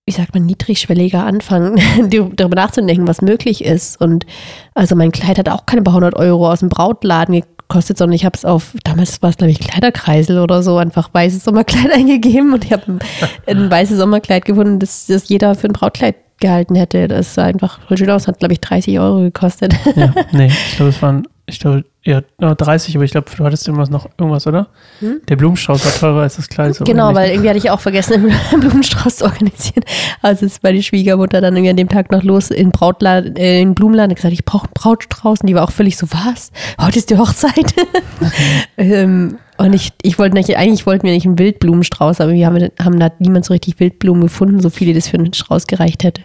wie 0.06 0.12
sagt 0.12 0.35
man, 0.35 0.44
niedrigschwelliger 0.44 1.25
anfangen, 1.25 1.81
darüber 2.37 2.56
nachzudenken, 2.56 3.08
was 3.08 3.23
möglich 3.23 3.64
ist. 3.64 3.99
Und 4.00 4.26
also 4.75 4.97
mein 4.97 5.12
Kleid 5.12 5.38
hat 5.38 5.49
auch 5.49 5.64
keine 5.67 5.82
paar 5.82 5.94
hundert 5.94 6.14
Euro 6.14 6.50
aus 6.50 6.61
dem 6.61 6.69
Brautladen 6.69 7.43
gekostet, 7.69 7.99
sondern 7.99 8.14
ich 8.14 8.25
habe 8.25 8.37
es 8.37 8.44
auf, 8.44 8.72
damals 8.84 9.20
war 9.22 9.31
es 9.31 9.37
glaube 9.37 9.50
ich 9.50 9.61
Kleiderkreisel 9.61 10.38
oder 10.38 10.62
so, 10.62 10.78
einfach 10.78 11.11
weißes 11.12 11.44
Sommerkleid 11.44 11.93
eingegeben 11.94 12.52
und 12.52 12.64
ich 12.64 12.72
habe 12.72 12.84
ein, 12.87 12.99
ein 13.46 13.70
weißes 13.70 13.99
Sommerkleid 13.99 14.44
gefunden, 14.44 14.78
das, 14.78 15.06
das 15.06 15.28
jeder 15.28 15.55
für 15.55 15.69
ein 15.69 15.72
Brautkleid 15.72 16.16
gehalten 16.40 16.75
hätte. 16.75 17.08
Das 17.08 17.34
sah 17.34 17.44
einfach 17.44 17.81
voll 17.87 17.96
schön 17.96 18.11
aus, 18.11 18.28
hat 18.28 18.38
glaube 18.38 18.55
ich 18.55 18.61
30 18.61 18.99
Euro 18.99 19.20
gekostet. 19.20 19.75
Ja, 19.96 20.12
nee, 20.32 20.46
ich 20.70 20.76
glaube, 20.76 20.90
es 20.90 21.02
waren, 21.02 21.26
ich 21.46 21.61
glaube, 21.61 21.85
ja, 22.05 22.23
nur 22.38 22.55
30, 22.55 22.96
aber 22.96 23.05
ich 23.05 23.11
glaube, 23.11 23.31
du 23.35 23.44
hattest 23.44 23.67
irgendwas 23.67 23.91
noch, 23.91 24.08
irgendwas, 24.19 24.46
oder? 24.46 24.69
Hm? 25.00 25.20
Der 25.29 25.37
Blumenstrauß 25.37 25.85
war 25.85 25.93
teurer 25.93 26.23
als 26.23 26.37
das 26.37 26.49
Kleid. 26.49 26.75
So 26.75 26.85
Genau, 26.85 27.14
weil 27.14 27.31
irgendwie 27.31 27.49
hatte 27.49 27.58
ich 27.58 27.70
auch 27.70 27.81
vergessen, 27.81 28.31
einen 28.50 28.61
Blumenstrauß 28.61 29.17
zu 29.17 29.25
organisieren. 29.25 29.85
Also 30.23 30.46
ist 30.46 30.62
meine 30.62 30.82
Schwiegermutter 30.82 31.43
dann 31.43 31.55
irgendwie 31.55 31.70
an 31.70 31.76
dem 31.76 31.88
Tag 31.88 32.11
noch 32.12 32.23
los 32.23 32.50
in 32.50 32.70
Brautladen, 32.70 33.37
äh, 33.37 33.61
in 33.61 33.70
den 33.70 33.75
Blumenladen 33.75 34.12
und 34.12 34.17
gesagt, 34.17 34.32
ich 34.32 34.44
brauche 34.44 34.64
einen 34.64 34.75
Brautstrauß. 34.75 35.43
Und 35.43 35.46
die 35.46 35.55
war 35.55 35.64
auch 35.64 35.73
völlig 35.73 35.99
so, 35.99 36.06
was? 36.11 36.50
Heute 36.81 36.99
ist 36.99 37.11
die 37.11 37.19
Hochzeit. 37.19 37.75
ähm, 38.79 39.38
und 39.58 39.75
ich, 39.75 39.93
ich 40.02 40.19
wollte 40.19 40.35
nicht, 40.37 40.56
eigentlich 40.56 40.87
wollten 40.87 41.06
wir 41.06 41.12
nicht 41.12 41.26
einen 41.26 41.38
Wildblumenstrauß, 41.38 42.20
aber 42.20 42.32
wir 42.32 42.47
haben, 42.47 42.70
haben 42.82 42.99
da 42.99 43.11
niemand 43.19 43.44
so 43.44 43.52
richtig 43.52 43.79
Wildblumen 43.81 44.23
gefunden, 44.23 44.61
so 44.61 44.70
viele, 44.70 44.94
das 44.94 45.08
für 45.08 45.19
einen 45.19 45.32
Strauß 45.32 45.67
gereicht 45.67 46.05
hätte. 46.05 46.23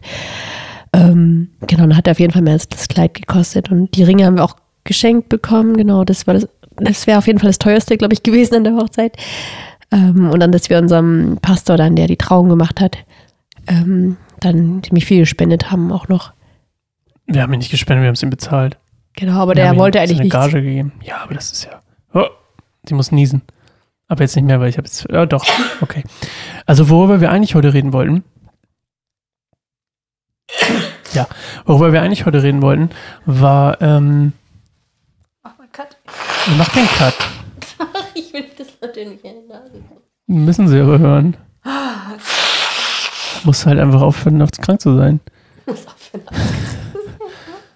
Ähm, 0.94 1.50
genau, 1.68 1.84
dann 1.84 1.96
hat 1.96 2.08
er 2.08 2.12
auf 2.12 2.20
jeden 2.20 2.34
Fall 2.34 2.42
mehr 2.42 2.54
als 2.54 2.68
das 2.68 2.88
Kleid 2.88 3.14
gekostet. 3.14 3.70
Und 3.70 3.96
die 3.96 4.04
Ringe 4.04 4.26
haben 4.26 4.38
wir 4.38 4.44
auch 4.44 4.56
geschenkt 4.84 5.30
bekommen. 5.30 5.78
Genau, 5.78 6.04
das 6.04 6.28
war 6.28 6.34
das, 6.34 6.48
das 6.78 7.08
wäre 7.08 7.18
auf 7.18 7.28
jeden 7.28 7.40
Fall 7.40 7.50
das 7.50 7.60
teuerste, 7.60 7.98
glaube 7.98 8.14
ich, 8.14 8.24
gewesen 8.24 8.56
an 8.56 8.64
der 8.64 8.76
Hochzeit. 8.76 9.18
Ähm, 9.92 10.30
und 10.30 10.40
dann, 10.40 10.52
dass 10.52 10.70
wir 10.70 10.78
unserem 10.78 11.38
Pastor 11.42 11.78
dann, 11.78 11.96
der 11.96 12.08
die 12.08 12.18
Trauung 12.18 12.50
gemacht 12.50 12.80
hat, 12.80 12.98
ähm, 13.68 14.18
dann 14.40 14.82
ziemlich 14.84 15.06
viel 15.06 15.20
gespendet 15.20 15.72
haben 15.72 15.92
auch 15.92 16.08
noch. 16.08 16.34
Wir 17.26 17.42
haben 17.42 17.54
ihn 17.54 17.60
nicht 17.60 17.72
gespendet, 17.72 18.04
wir 18.04 18.08
haben 18.08 18.16
es 18.16 18.24
ihm 18.24 18.30
bezahlt. 18.30 18.78
Genau, 19.16 19.40
aber 19.42 19.56
Wir 19.56 19.64
der 19.64 19.78
wollte 19.78 20.00
eigentlich 20.00 20.20
nichts. 20.20 20.34
Gage 20.34 20.62
gegeben. 20.62 20.94
Ja, 21.04 21.18
aber 21.24 21.34
das 21.34 21.52
ist 21.52 21.66
ja. 21.66 21.82
Oh, 22.14 22.28
sie 22.88 22.94
muss 22.94 23.12
niesen. 23.12 23.42
Aber 24.08 24.24
jetzt 24.24 24.36
nicht 24.36 24.46
mehr, 24.46 24.60
weil 24.60 24.70
ich 24.70 24.78
habe 24.78 24.88
jetzt. 24.88 25.08
Ja, 25.12 25.26
doch. 25.26 25.46
Okay. 25.82 26.04
Also, 26.66 26.90
worüber 26.90 27.22
wir 27.22 27.32
eigentlich 27.32 27.56
heute 27.56 27.74
reden 27.74 27.94
wollten. 27.94 28.24
Ja, 31.14 31.28
worüber 31.66 31.94
wir 31.94 32.02
eigentlich 32.02 32.26
heute 32.26 32.44
reden 32.44 32.62
wollten, 32.62 32.90
war. 33.26 33.82
Ähm. 33.82 34.34
Mach 36.58 36.70
den 36.70 36.88
Cut. 36.88 37.14
Ich 38.14 38.34
will 38.34 38.46
das 38.58 38.68
natürlich 38.82 39.24
in 39.24 39.32
die 39.44 39.48
Nase. 39.54 39.72
Müssen 40.28 40.68
sie 40.68 40.80
aber 40.80 41.00
hören. 41.00 41.38
Muss 43.44 43.66
halt 43.66 43.80
einfach 43.80 44.02
aufhören, 44.02 44.38
nachts 44.38 44.60
krank 44.60 44.82
zu 44.82 44.96
sein. 44.98 45.20
Muss 45.66 45.86
aufhören. 45.88 46.26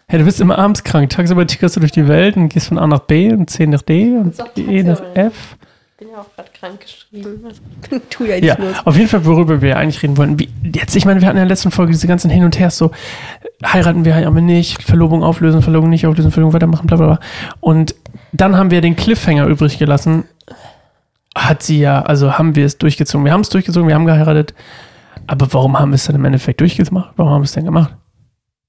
Hey, 0.07 0.19
du 0.19 0.25
bist 0.25 0.41
immer 0.41 0.57
abends 0.59 0.83
krank. 0.83 1.09
Tagsüber 1.09 1.47
tickerst 1.47 1.75
du 1.75 1.79
durch 1.79 1.91
die 1.91 2.07
Welt 2.07 2.35
und 2.35 2.49
gehst 2.49 2.67
von 2.67 2.77
A 2.77 2.85
nach 2.85 2.99
B 2.99 3.31
und 3.31 3.49
C 3.49 3.65
nach 3.65 3.81
D 3.81 4.11
und 4.17 4.35
E 4.57 4.83
nach. 4.83 5.01
F. 5.15 5.33
Ich 5.93 5.97
bin 6.05 6.09
ja 6.09 6.19
auch 6.19 6.35
gerade 6.35 6.49
krank 6.59 6.81
geschrieben. 6.81 7.43
Tu 8.09 8.25
ja 8.25 8.35
Ja, 8.35 8.55
nicht 8.55 8.59
los. 8.59 8.75
auf 8.85 8.95
jeden 8.97 9.07
Fall, 9.07 9.25
worüber 9.25 9.61
wir 9.61 9.77
eigentlich 9.77 10.03
reden 10.03 10.17
wollten. 10.17 10.37
Wie, 10.39 10.49
jetzt, 10.73 10.95
ich 10.95 11.05
meine, 11.05 11.21
wir 11.21 11.27
hatten 11.27 11.37
in 11.37 11.43
der 11.43 11.49
letzten 11.49 11.71
Folge 11.71 11.93
diese 11.93 12.07
ganzen 12.07 12.29
Hin 12.29 12.43
und 12.43 12.59
Her, 12.59 12.69
so 12.69 12.91
heiraten 13.65 14.03
wir, 14.05 14.13
heiraten 14.13 14.35
wir 14.35 14.41
nicht, 14.41 14.83
Verlobung 14.83 15.23
auflösen, 15.23 15.61
Verlobung 15.61 15.89
nicht 15.89 16.05
auflösen, 16.05 16.31
Verlobung 16.31 16.53
weitermachen, 16.53 16.85
bla 16.87 16.97
bla 16.97 17.05
bla. 17.07 17.19
Und 17.61 17.95
dann 18.31 18.55
haben 18.57 18.71
wir 18.71 18.81
den 18.81 18.95
Cliffhanger 18.95 19.45
übrig 19.47 19.77
gelassen. 19.77 20.25
Hat 21.35 21.63
sie 21.63 21.79
ja, 21.79 22.01
also 22.03 22.37
haben 22.37 22.55
wir 22.55 22.65
es 22.65 22.77
durchgezogen. 22.77 23.25
Wir 23.25 23.33
haben 23.33 23.41
es 23.41 23.49
durchgezogen, 23.49 23.87
wir 23.87 23.95
haben 23.95 24.05
geheiratet. 24.05 24.53
Aber 25.25 25.51
warum 25.53 25.79
haben 25.79 25.91
wir 25.91 25.95
es 25.95 26.05
dann 26.05 26.15
im 26.15 26.25
Endeffekt 26.25 26.59
durchgemacht? 26.61 27.11
Warum 27.15 27.31
haben 27.31 27.41
wir 27.41 27.45
es 27.45 27.53
denn 27.53 27.65
gemacht? 27.65 27.95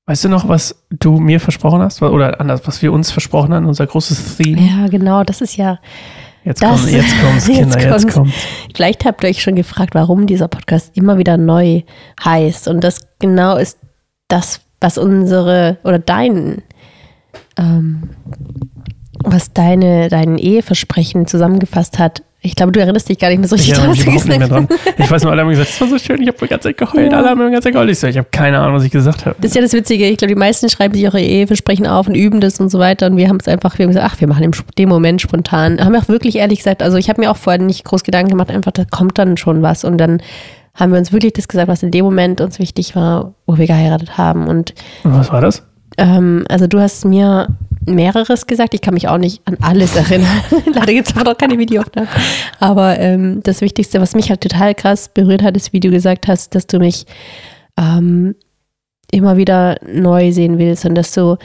Weißt 0.06 0.24
du 0.24 0.28
noch, 0.28 0.48
was 0.48 0.84
du 0.90 1.18
mir 1.18 1.40
versprochen 1.40 1.80
hast? 1.80 2.00
Oder 2.02 2.40
anders, 2.40 2.66
was 2.66 2.80
wir 2.82 2.92
uns 2.92 3.10
versprochen 3.10 3.52
haben, 3.54 3.66
unser 3.66 3.86
großes 3.86 4.36
Theme? 4.36 4.60
Ja, 4.60 4.86
genau, 4.88 5.24
das 5.24 5.40
ist 5.40 5.56
ja. 5.56 5.78
Jetzt 6.44 6.62
Das- 6.62 6.82
kommt, 6.82 6.92
jetzt 6.92 7.14
kommt's, 7.22 7.46
jetzt 7.48 7.58
Kinder, 7.58 7.80
jetzt 7.80 7.90
kommt's. 8.02 8.14
kommt. 8.14 8.34
Vielleicht 8.74 9.04
habt 9.06 9.24
ihr 9.24 9.30
euch 9.30 9.42
schon 9.42 9.54
gefragt, 9.56 9.94
warum 9.94 10.26
dieser 10.26 10.48
Podcast 10.48 10.96
immer 10.96 11.16
wieder 11.18 11.36
neu 11.38 11.82
heißt. 12.22 12.68
Und 12.68 12.82
das 12.84 13.00
genau 13.18 13.56
ist 13.56 13.78
das, 14.28 14.60
was 14.80 14.98
unsere 14.98 15.78
oder 15.84 15.98
dein, 15.98 16.62
ähm, 17.56 18.10
was 19.24 19.52
deine, 19.52 20.08
dein 20.08 20.38
Eheversprechen 20.38 21.26
zusammengefasst 21.26 21.98
hat. 21.98 22.22
Ich 22.46 22.56
glaube, 22.56 22.72
du 22.72 22.80
erinnerst 22.80 23.08
dich 23.08 23.18
gar 23.18 23.30
nicht 23.30 23.38
mehr 23.38 23.48
so 23.48 23.56
Ich 23.56 23.62
richtig 23.70 23.78
mich 23.78 23.78
dran, 23.78 23.90
was 23.90 24.02
überhaupt 24.02 24.26
nicht 24.28 24.38
mehr 24.38 24.48
dran. 24.48 24.68
Ich 24.98 25.10
weiß 25.10 25.22
nur, 25.22 25.32
alle 25.32 25.40
haben 25.42 25.48
gesagt, 25.48 25.70
das 25.70 25.80
war 25.80 25.88
so 25.88 25.98
schön, 25.98 26.20
ich 26.20 26.28
habe 26.28 26.36
die 26.42 26.46
ganze 26.46 26.68
Zeit 26.68 26.76
geheult, 26.76 27.10
Ja. 27.10 27.16
alle 27.18 27.30
haben 27.30 27.38
die 27.40 27.44
ganze 27.50 27.62
Zeit 27.62 27.72
geheult. 27.72 27.88
Ich 27.90 27.98
so, 27.98 28.06
ich 28.06 28.18
habe 28.18 28.28
keine 28.30 28.58
Ahnung, 28.60 28.76
was 28.76 28.84
ich 28.84 28.90
gesagt 28.90 29.24
habe. 29.24 29.34
Das 29.40 29.50
ist 29.52 29.54
ja 29.54 29.62
das 29.62 29.72
Witzige. 29.72 30.06
Ich 30.06 30.18
glaube, 30.18 30.34
die 30.34 30.38
meisten 30.38 30.68
schreiben 30.68 30.92
sich 30.92 31.02
ihre 31.04 31.22
Eheversprechen 31.22 31.86
auf 31.86 32.06
und 32.06 32.14
üben 32.14 32.40
das 32.40 32.60
und 32.60 32.68
so 32.68 32.78
weiter. 32.78 33.06
Und 33.06 33.16
wir 33.16 33.28
haben 33.30 33.38
es 33.40 33.48
einfach, 33.48 33.78
wir 33.78 33.84
haben 33.84 33.92
gesagt, 33.92 34.12
ach, 34.12 34.20
wir 34.20 34.28
machen 34.28 34.42
im 34.44 34.50
dem 34.76 34.90
Moment 34.90 35.22
spontan. 35.22 35.82
Haben 35.82 35.92
wir 35.92 36.00
auch 36.00 36.08
wirklich 36.08 36.36
ehrlich 36.36 36.58
gesagt, 36.58 36.82
also 36.82 36.98
ich 36.98 37.08
habe 37.08 37.22
mir 37.22 37.30
auch 37.30 37.38
vorher 37.38 37.62
nicht 37.62 37.82
groß 37.84 38.04
Gedanken 38.04 38.30
gemacht, 38.32 38.50
einfach, 38.50 38.72
da 38.72 38.84
kommt 38.84 39.16
dann 39.16 39.38
schon 39.38 39.62
was. 39.62 39.82
Und 39.82 39.96
dann 39.96 40.20
haben 40.74 40.92
wir 40.92 40.98
uns 40.98 41.12
wirklich 41.12 41.32
das 41.32 41.48
gesagt, 41.48 41.68
was 41.68 41.82
in 41.82 41.92
dem 41.92 42.04
Moment 42.04 42.42
uns 42.42 42.58
wichtig 42.58 42.94
war, 42.94 43.32
wo 43.46 43.56
wir 43.56 43.66
geheiratet 43.66 44.18
haben. 44.18 44.48
Und 44.48 44.74
was 45.02 45.32
war 45.32 45.40
das? 45.40 45.62
Ähm, 45.98 46.44
also 46.48 46.66
du 46.66 46.80
hast 46.80 47.04
mir 47.04 47.48
mehreres 47.86 48.46
gesagt, 48.46 48.74
ich 48.74 48.80
kann 48.80 48.94
mich 48.94 49.08
auch 49.08 49.18
nicht 49.18 49.42
an 49.46 49.56
alles 49.60 49.96
erinnern. 49.96 50.40
Leider 50.72 50.92
gibt 50.92 51.08
es 51.08 51.16
aber 51.16 51.30
noch 51.30 51.38
keine 51.38 51.58
Videoaufnahmen. 51.58 52.08
Aber 52.60 52.98
ähm, 52.98 53.42
das 53.42 53.60
Wichtigste, 53.60 54.00
was 54.00 54.14
mich 54.14 54.30
halt 54.30 54.40
total 54.40 54.74
krass 54.74 55.08
berührt 55.08 55.42
hat, 55.42 55.56
ist, 55.56 55.72
wie 55.72 55.80
du 55.80 55.90
gesagt 55.90 56.28
hast, 56.28 56.54
dass 56.54 56.66
du 56.66 56.78
mich 56.78 57.06
ähm, 57.78 58.34
immer 59.10 59.36
wieder 59.36 59.76
neu 59.86 60.32
sehen 60.32 60.58
willst 60.58 60.84
und 60.86 60.94
dass 60.94 61.12
du 61.12 61.36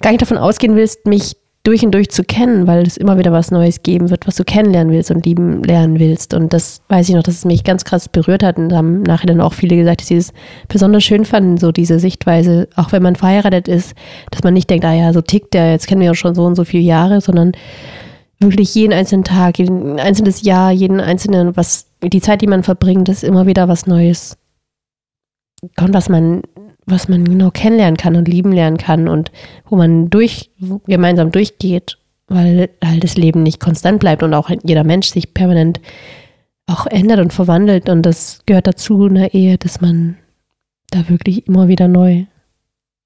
gar 0.00 0.10
nicht 0.10 0.22
davon 0.22 0.38
ausgehen 0.38 0.76
willst, 0.76 1.06
mich 1.06 1.36
durch 1.64 1.82
und 1.82 1.92
durch 1.92 2.10
zu 2.10 2.24
kennen, 2.24 2.66
weil 2.66 2.86
es 2.86 2.98
immer 2.98 3.16
wieder 3.16 3.32
was 3.32 3.50
Neues 3.50 3.82
geben 3.82 4.10
wird, 4.10 4.26
was 4.26 4.36
du 4.36 4.44
kennenlernen 4.44 4.92
willst 4.92 5.10
und 5.10 5.24
lieben 5.24 5.64
lernen 5.64 5.98
willst. 5.98 6.34
Und 6.34 6.52
das 6.52 6.82
weiß 6.88 7.08
ich 7.08 7.14
noch, 7.14 7.22
dass 7.22 7.36
es 7.36 7.44
mich 7.46 7.64
ganz 7.64 7.86
krass 7.86 8.06
berührt 8.06 8.42
hat. 8.42 8.58
Und 8.58 8.74
haben 8.74 9.02
nachher 9.02 9.26
dann 9.26 9.40
auch 9.40 9.54
viele 9.54 9.74
gesagt, 9.74 10.02
dass 10.02 10.08
sie 10.08 10.16
es 10.16 10.34
besonders 10.68 11.04
schön 11.04 11.24
fanden, 11.24 11.56
so 11.56 11.72
diese 11.72 11.98
Sichtweise, 11.98 12.68
auch 12.76 12.92
wenn 12.92 13.02
man 13.02 13.16
verheiratet 13.16 13.66
ist, 13.66 13.94
dass 14.30 14.42
man 14.42 14.52
nicht 14.52 14.68
denkt, 14.68 14.84
ah 14.84 14.92
ja, 14.92 15.14
so 15.14 15.22
tickt 15.22 15.54
der, 15.54 15.72
jetzt 15.72 15.86
kennen 15.86 16.02
wir 16.02 16.08
ja 16.08 16.14
schon 16.14 16.34
so 16.34 16.44
und 16.44 16.54
so 16.54 16.64
viele 16.64 16.82
Jahre, 16.82 17.22
sondern 17.22 17.52
wirklich 18.40 18.74
jeden 18.74 18.92
einzelnen 18.92 19.24
Tag, 19.24 19.58
jeden 19.58 19.98
einzelnes 19.98 20.42
Jahr, 20.42 20.70
jeden 20.70 21.00
einzelnen, 21.00 21.56
was, 21.56 21.86
die 22.02 22.20
Zeit, 22.20 22.42
die 22.42 22.46
man 22.46 22.62
verbringt, 22.62 23.08
ist 23.08 23.24
immer 23.24 23.46
wieder 23.46 23.68
was 23.68 23.86
Neues. 23.86 24.36
Und 25.80 25.94
was 25.94 26.10
man 26.10 26.42
was 26.86 27.08
man 27.08 27.24
genau 27.24 27.50
kennenlernen 27.50 27.96
kann 27.96 28.16
und 28.16 28.28
lieben 28.28 28.52
lernen 28.52 28.76
kann 28.76 29.08
und 29.08 29.30
wo 29.68 29.76
man 29.76 30.10
durch, 30.10 30.50
gemeinsam 30.86 31.32
durchgeht, 31.32 31.98
weil 32.28 32.70
halt 32.82 33.04
das 33.04 33.16
Leben 33.16 33.42
nicht 33.42 33.60
konstant 33.60 34.00
bleibt 34.00 34.22
und 34.22 34.34
auch 34.34 34.50
jeder 34.62 34.84
Mensch 34.84 35.08
sich 35.08 35.34
permanent 35.34 35.80
auch 36.66 36.86
ändert 36.86 37.20
und 37.20 37.32
verwandelt. 37.32 37.88
Und 37.88 38.02
das 38.02 38.40
gehört 38.46 38.66
dazu 38.66 39.06
in 39.06 39.14
der 39.14 39.34
Ehe, 39.34 39.58
dass 39.58 39.80
man 39.80 40.16
da 40.90 41.08
wirklich 41.08 41.46
immer 41.46 41.68
wieder 41.68 41.88
neu 41.88 42.24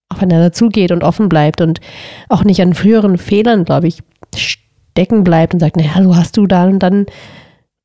aufeinander 0.09 0.53
zugeht 0.53 0.91
und 0.91 1.05
offen 1.05 1.29
bleibt 1.29 1.61
und 1.61 1.81
auch 2.29 2.45
nicht 2.45 2.61
an 2.63 2.75
früheren 2.75 3.19
Fehlern, 3.19 3.65
glaube 3.65 3.89
ich, 3.89 4.03
stecken 4.37 5.23
bleibt 5.23 5.55
und 5.55 5.61
sagt, 5.61 5.77
naja, 5.77 6.03
so 6.03 6.17
hast 6.17 6.37
du 6.37 6.47
da 6.47 6.65
und 6.65 6.79
dann 6.79 7.07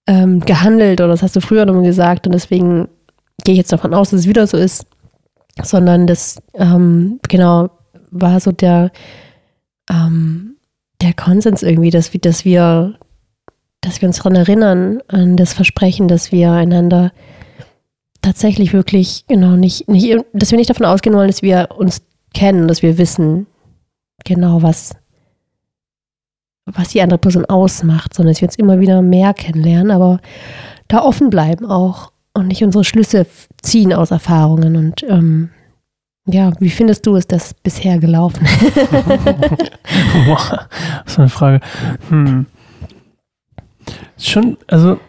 ähm, 0.07 0.39
gehandelt 0.39 1.01
oder 1.01 1.09
das 1.09 1.23
hast 1.23 1.35
du 1.35 1.41
früher 1.41 1.65
nochmal 1.65 1.83
gesagt 1.83 2.25
und 2.25 2.33
deswegen 2.33 2.87
gehe 3.43 3.53
ich 3.53 3.57
jetzt 3.57 3.73
davon 3.73 3.93
aus, 3.93 4.11
dass 4.11 4.21
es 4.21 4.27
wieder 4.27 4.47
so 4.47 4.57
ist 4.57 4.85
sondern 5.61 6.07
das, 6.07 6.41
ähm, 6.55 7.19
genau, 7.29 7.69
war 8.11 8.39
so 8.39 8.51
der, 8.51 8.91
ähm, 9.89 10.57
der 11.01 11.13
Konsens 11.13 11.63
irgendwie, 11.63 11.89
dass 11.89 12.13
wir, 12.13 12.19
dass 12.19 12.45
wir, 12.45 12.97
dass 13.81 14.01
wir 14.01 14.07
uns 14.07 14.17
daran 14.17 14.35
erinnern, 14.35 15.01
an 15.07 15.37
das 15.37 15.53
Versprechen, 15.53 16.07
dass 16.07 16.31
wir 16.31 16.51
einander 16.51 17.11
tatsächlich 18.21 18.73
wirklich, 18.73 19.25
genau, 19.27 19.55
nicht, 19.55 19.87
nicht, 19.89 20.17
dass 20.33 20.51
wir 20.51 20.57
nicht 20.57 20.69
davon 20.69 20.85
ausgehen 20.85 21.15
wollen, 21.15 21.27
dass 21.27 21.41
wir 21.41 21.69
uns 21.75 22.01
kennen, 22.33 22.67
dass 22.67 22.81
wir 22.81 22.97
wissen, 22.97 23.47
genau, 24.23 24.63
was, 24.63 24.95
was 26.65 26.89
die 26.89 27.01
andere 27.01 27.19
Person 27.19 27.45
ausmacht, 27.45 28.13
sondern 28.13 28.33
dass 28.33 28.41
wir 28.41 28.47
uns 28.47 28.55
immer 28.55 28.79
wieder 28.79 29.01
mehr 29.01 29.33
kennenlernen, 29.33 29.91
aber 29.91 30.19
da 30.87 31.03
offen 31.03 31.29
bleiben 31.29 31.65
auch 31.65 32.12
und 32.33 32.47
nicht 32.47 32.63
unsere 32.63 32.83
Schlüsse 32.83 33.27
ziehen 33.61 33.93
aus 33.93 34.11
Erfahrungen. 34.11 34.75
Und 34.75 35.03
ähm, 35.03 35.49
ja, 36.25 36.51
wie 36.59 36.69
findest 36.69 37.05
du, 37.05 37.15
ist 37.15 37.31
das 37.31 37.53
bisher 37.53 37.99
gelaufen? 37.99 38.45
wow, 40.27 40.57
so 41.05 41.21
eine 41.21 41.29
Frage. 41.29 41.59
Hm. 42.09 42.45
Schon, 44.17 44.57
also, 44.67 44.99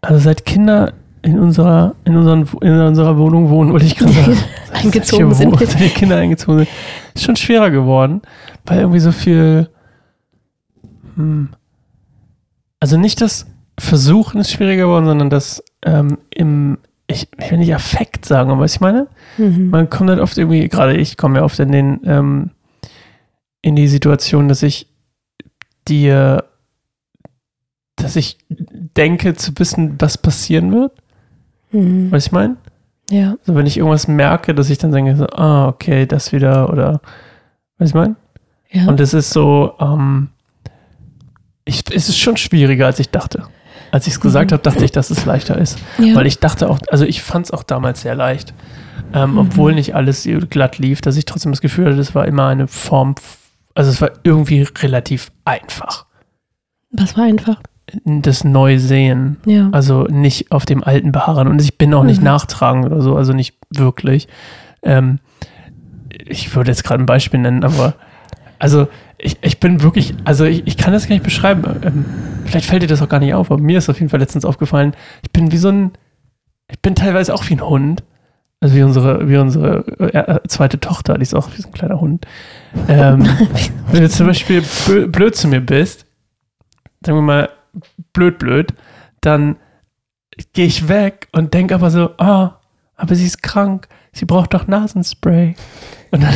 also 0.00 0.18
seit 0.20 0.44
Kinder 0.44 0.94
in 1.22 1.38
unserer, 1.38 1.94
in, 2.04 2.16
unseren, 2.16 2.48
in 2.60 2.78
unserer 2.78 3.16
Wohnung 3.16 3.48
wohnen, 3.48 3.72
wollte 3.72 3.86
ich 3.86 3.96
gerade 3.96 4.12
sagen. 4.12 4.38
eingezogen 4.72 5.34
sind. 5.34 5.58
Seit 5.58 5.80
die 5.80 5.88
Kinder 5.88 6.16
eingezogen 6.16 6.58
sind. 6.58 6.68
Ist 7.14 7.24
schon 7.24 7.36
schwerer 7.36 7.70
geworden, 7.70 8.22
weil 8.66 8.80
irgendwie 8.80 9.00
so 9.00 9.12
viel. 9.12 9.70
Hm, 11.16 11.50
also 12.80 12.98
nicht 12.98 13.20
das 13.20 13.46
Versuchen 13.78 14.40
ist 14.40 14.50
schwieriger 14.50 14.84
geworden, 14.84 15.06
sondern 15.06 15.30
das 15.30 15.62
ähm, 15.84 16.18
im, 16.30 16.78
ich, 17.06 17.28
ich 17.38 17.50
will 17.50 17.58
nicht 17.58 17.74
Affekt 17.74 18.24
sagen, 18.24 18.50
aber 18.50 18.60
was 18.62 18.74
ich 18.74 18.80
meine? 18.80 19.06
Mhm. 19.38 19.70
Man 19.70 19.90
kommt 19.90 20.10
halt 20.10 20.20
oft 20.20 20.36
irgendwie, 20.36 20.68
gerade 20.68 20.96
ich 20.96 21.16
komme 21.16 21.38
ja 21.38 21.44
oft 21.44 21.58
in 21.58 21.72
den, 21.72 22.00
ähm, 22.04 22.50
in 23.62 23.76
die 23.76 23.88
Situation, 23.88 24.48
dass 24.48 24.62
ich 24.62 24.88
dir, 25.88 26.44
dass 27.96 28.16
ich 28.16 28.38
denke 28.48 29.34
zu 29.34 29.52
wissen, 29.56 29.96
was 29.98 30.18
passieren 30.18 30.72
wird. 30.72 30.92
Mhm. 31.72 32.10
Was 32.10 32.26
ich 32.26 32.32
meine? 32.32 32.56
Ja. 33.10 33.36
Also 33.40 33.54
wenn 33.54 33.66
ich 33.66 33.76
irgendwas 33.76 34.08
merke, 34.08 34.54
dass 34.54 34.70
ich 34.70 34.78
dann 34.78 34.92
denke, 34.92 35.16
so, 35.16 35.26
ah, 35.26 35.68
okay, 35.68 36.06
das 36.06 36.32
wieder 36.32 36.70
oder, 36.70 37.00
was 37.78 37.90
ich 37.90 37.94
meine? 37.94 38.16
Ja. 38.70 38.86
Und 38.88 38.98
es 39.00 39.14
ist 39.14 39.30
so, 39.30 39.74
ähm, 39.78 40.30
ich, 41.64 41.84
es 41.90 42.08
ist 42.08 42.18
schon 42.18 42.36
schwieriger, 42.36 42.86
als 42.86 42.98
ich 42.98 43.10
dachte. 43.10 43.46
Als 43.94 44.08
ich 44.08 44.14
es 44.14 44.20
gesagt 44.20 44.50
mhm. 44.50 44.54
habe, 44.54 44.62
dachte 44.64 44.84
ich, 44.84 44.90
dass 44.90 45.10
es 45.10 45.24
leichter 45.24 45.56
ist. 45.56 45.78
Ja. 45.98 46.16
Weil 46.16 46.26
ich 46.26 46.40
dachte 46.40 46.68
auch, 46.68 46.80
also 46.88 47.04
ich 47.04 47.22
fand 47.22 47.46
es 47.46 47.52
auch 47.52 47.62
damals 47.62 48.00
sehr 48.00 48.16
leicht. 48.16 48.52
Ähm, 49.12 49.30
mhm. 49.30 49.38
Obwohl 49.38 49.72
nicht 49.72 49.94
alles 49.94 50.28
glatt 50.50 50.78
lief, 50.78 51.00
dass 51.00 51.16
ich 51.16 51.26
trotzdem 51.26 51.52
das 51.52 51.60
Gefühl 51.60 51.86
hatte, 51.86 52.00
es 52.00 52.12
war 52.12 52.26
immer 52.26 52.48
eine 52.48 52.66
Form, 52.66 53.14
also 53.72 53.92
es 53.92 54.00
war 54.00 54.10
irgendwie 54.24 54.62
relativ 54.62 55.30
einfach. 55.44 56.06
Was 56.90 57.16
war 57.16 57.22
einfach? 57.22 57.60
Das 58.04 58.42
Neusehen. 58.42 59.36
Ja. 59.46 59.68
Also 59.70 60.08
nicht 60.10 60.50
auf 60.50 60.66
dem 60.66 60.82
Alten 60.82 61.12
beharren. 61.12 61.46
Und 61.46 61.62
ich 61.62 61.78
bin 61.78 61.94
auch 61.94 62.02
nicht 62.02 62.18
mhm. 62.18 62.24
nachtragend 62.24 62.86
oder 62.86 63.00
so, 63.00 63.14
also 63.14 63.32
nicht 63.32 63.54
wirklich. 63.70 64.26
Ähm, 64.82 65.20
ich 66.08 66.52
würde 66.56 66.72
jetzt 66.72 66.82
gerade 66.82 67.00
ein 67.00 67.06
Beispiel 67.06 67.38
nennen, 67.38 67.62
aber 67.62 67.94
also 68.58 68.88
ich, 69.18 69.38
ich 69.42 69.60
bin 69.60 69.82
wirklich, 69.82 70.14
also 70.24 70.44
ich, 70.44 70.66
ich 70.66 70.76
kann 70.76 70.92
das 70.92 71.06
gar 71.06 71.14
nicht 71.14 71.24
beschreiben. 71.24 71.64
Ähm, 71.82 72.04
vielleicht 72.44 72.66
fällt 72.66 72.82
dir 72.82 72.86
das 72.86 73.02
auch 73.02 73.08
gar 73.08 73.20
nicht 73.20 73.34
auf, 73.34 73.50
aber 73.50 73.60
mir 73.60 73.78
ist 73.78 73.88
auf 73.88 73.98
jeden 73.98 74.10
Fall 74.10 74.20
letztens 74.20 74.44
aufgefallen, 74.44 74.94
ich 75.22 75.30
bin 75.30 75.52
wie 75.52 75.56
so 75.56 75.68
ein, 75.68 75.92
ich 76.70 76.80
bin 76.80 76.94
teilweise 76.94 77.34
auch 77.34 77.48
wie 77.48 77.54
ein 77.54 77.66
Hund. 77.66 78.02
Also 78.60 78.76
wie 78.76 78.82
unsere, 78.82 79.28
wie 79.28 79.36
unsere 79.36 79.84
äh, 79.98 80.16
äh 80.16 80.40
zweite 80.48 80.80
Tochter, 80.80 81.18
die 81.18 81.22
ist 81.22 81.34
auch 81.34 81.50
wie 81.54 81.60
so 81.60 81.68
ein 81.68 81.74
kleiner 81.74 82.00
Hund. 82.00 82.26
Ähm, 82.88 83.28
wenn 83.92 84.02
du 84.02 84.08
zum 84.08 84.26
Beispiel 84.26 84.62
blöd 85.08 85.36
zu 85.36 85.48
mir 85.48 85.60
bist, 85.60 86.06
sagen 87.04 87.18
wir 87.18 87.22
mal 87.22 87.50
blöd, 88.14 88.38
blöd, 88.38 88.72
dann 89.20 89.56
gehe 90.54 90.66
ich 90.66 90.88
weg 90.88 91.28
und 91.32 91.52
denke 91.52 91.74
aber 91.74 91.90
so, 91.90 92.10
ah, 92.16 92.46
oh, 92.46 92.50
aber 92.96 93.14
sie 93.14 93.26
ist 93.26 93.42
krank, 93.42 93.88
sie 94.14 94.24
braucht 94.24 94.54
doch 94.54 94.66
Nasenspray. 94.66 95.54
Und 96.10 96.22
dann, 96.22 96.34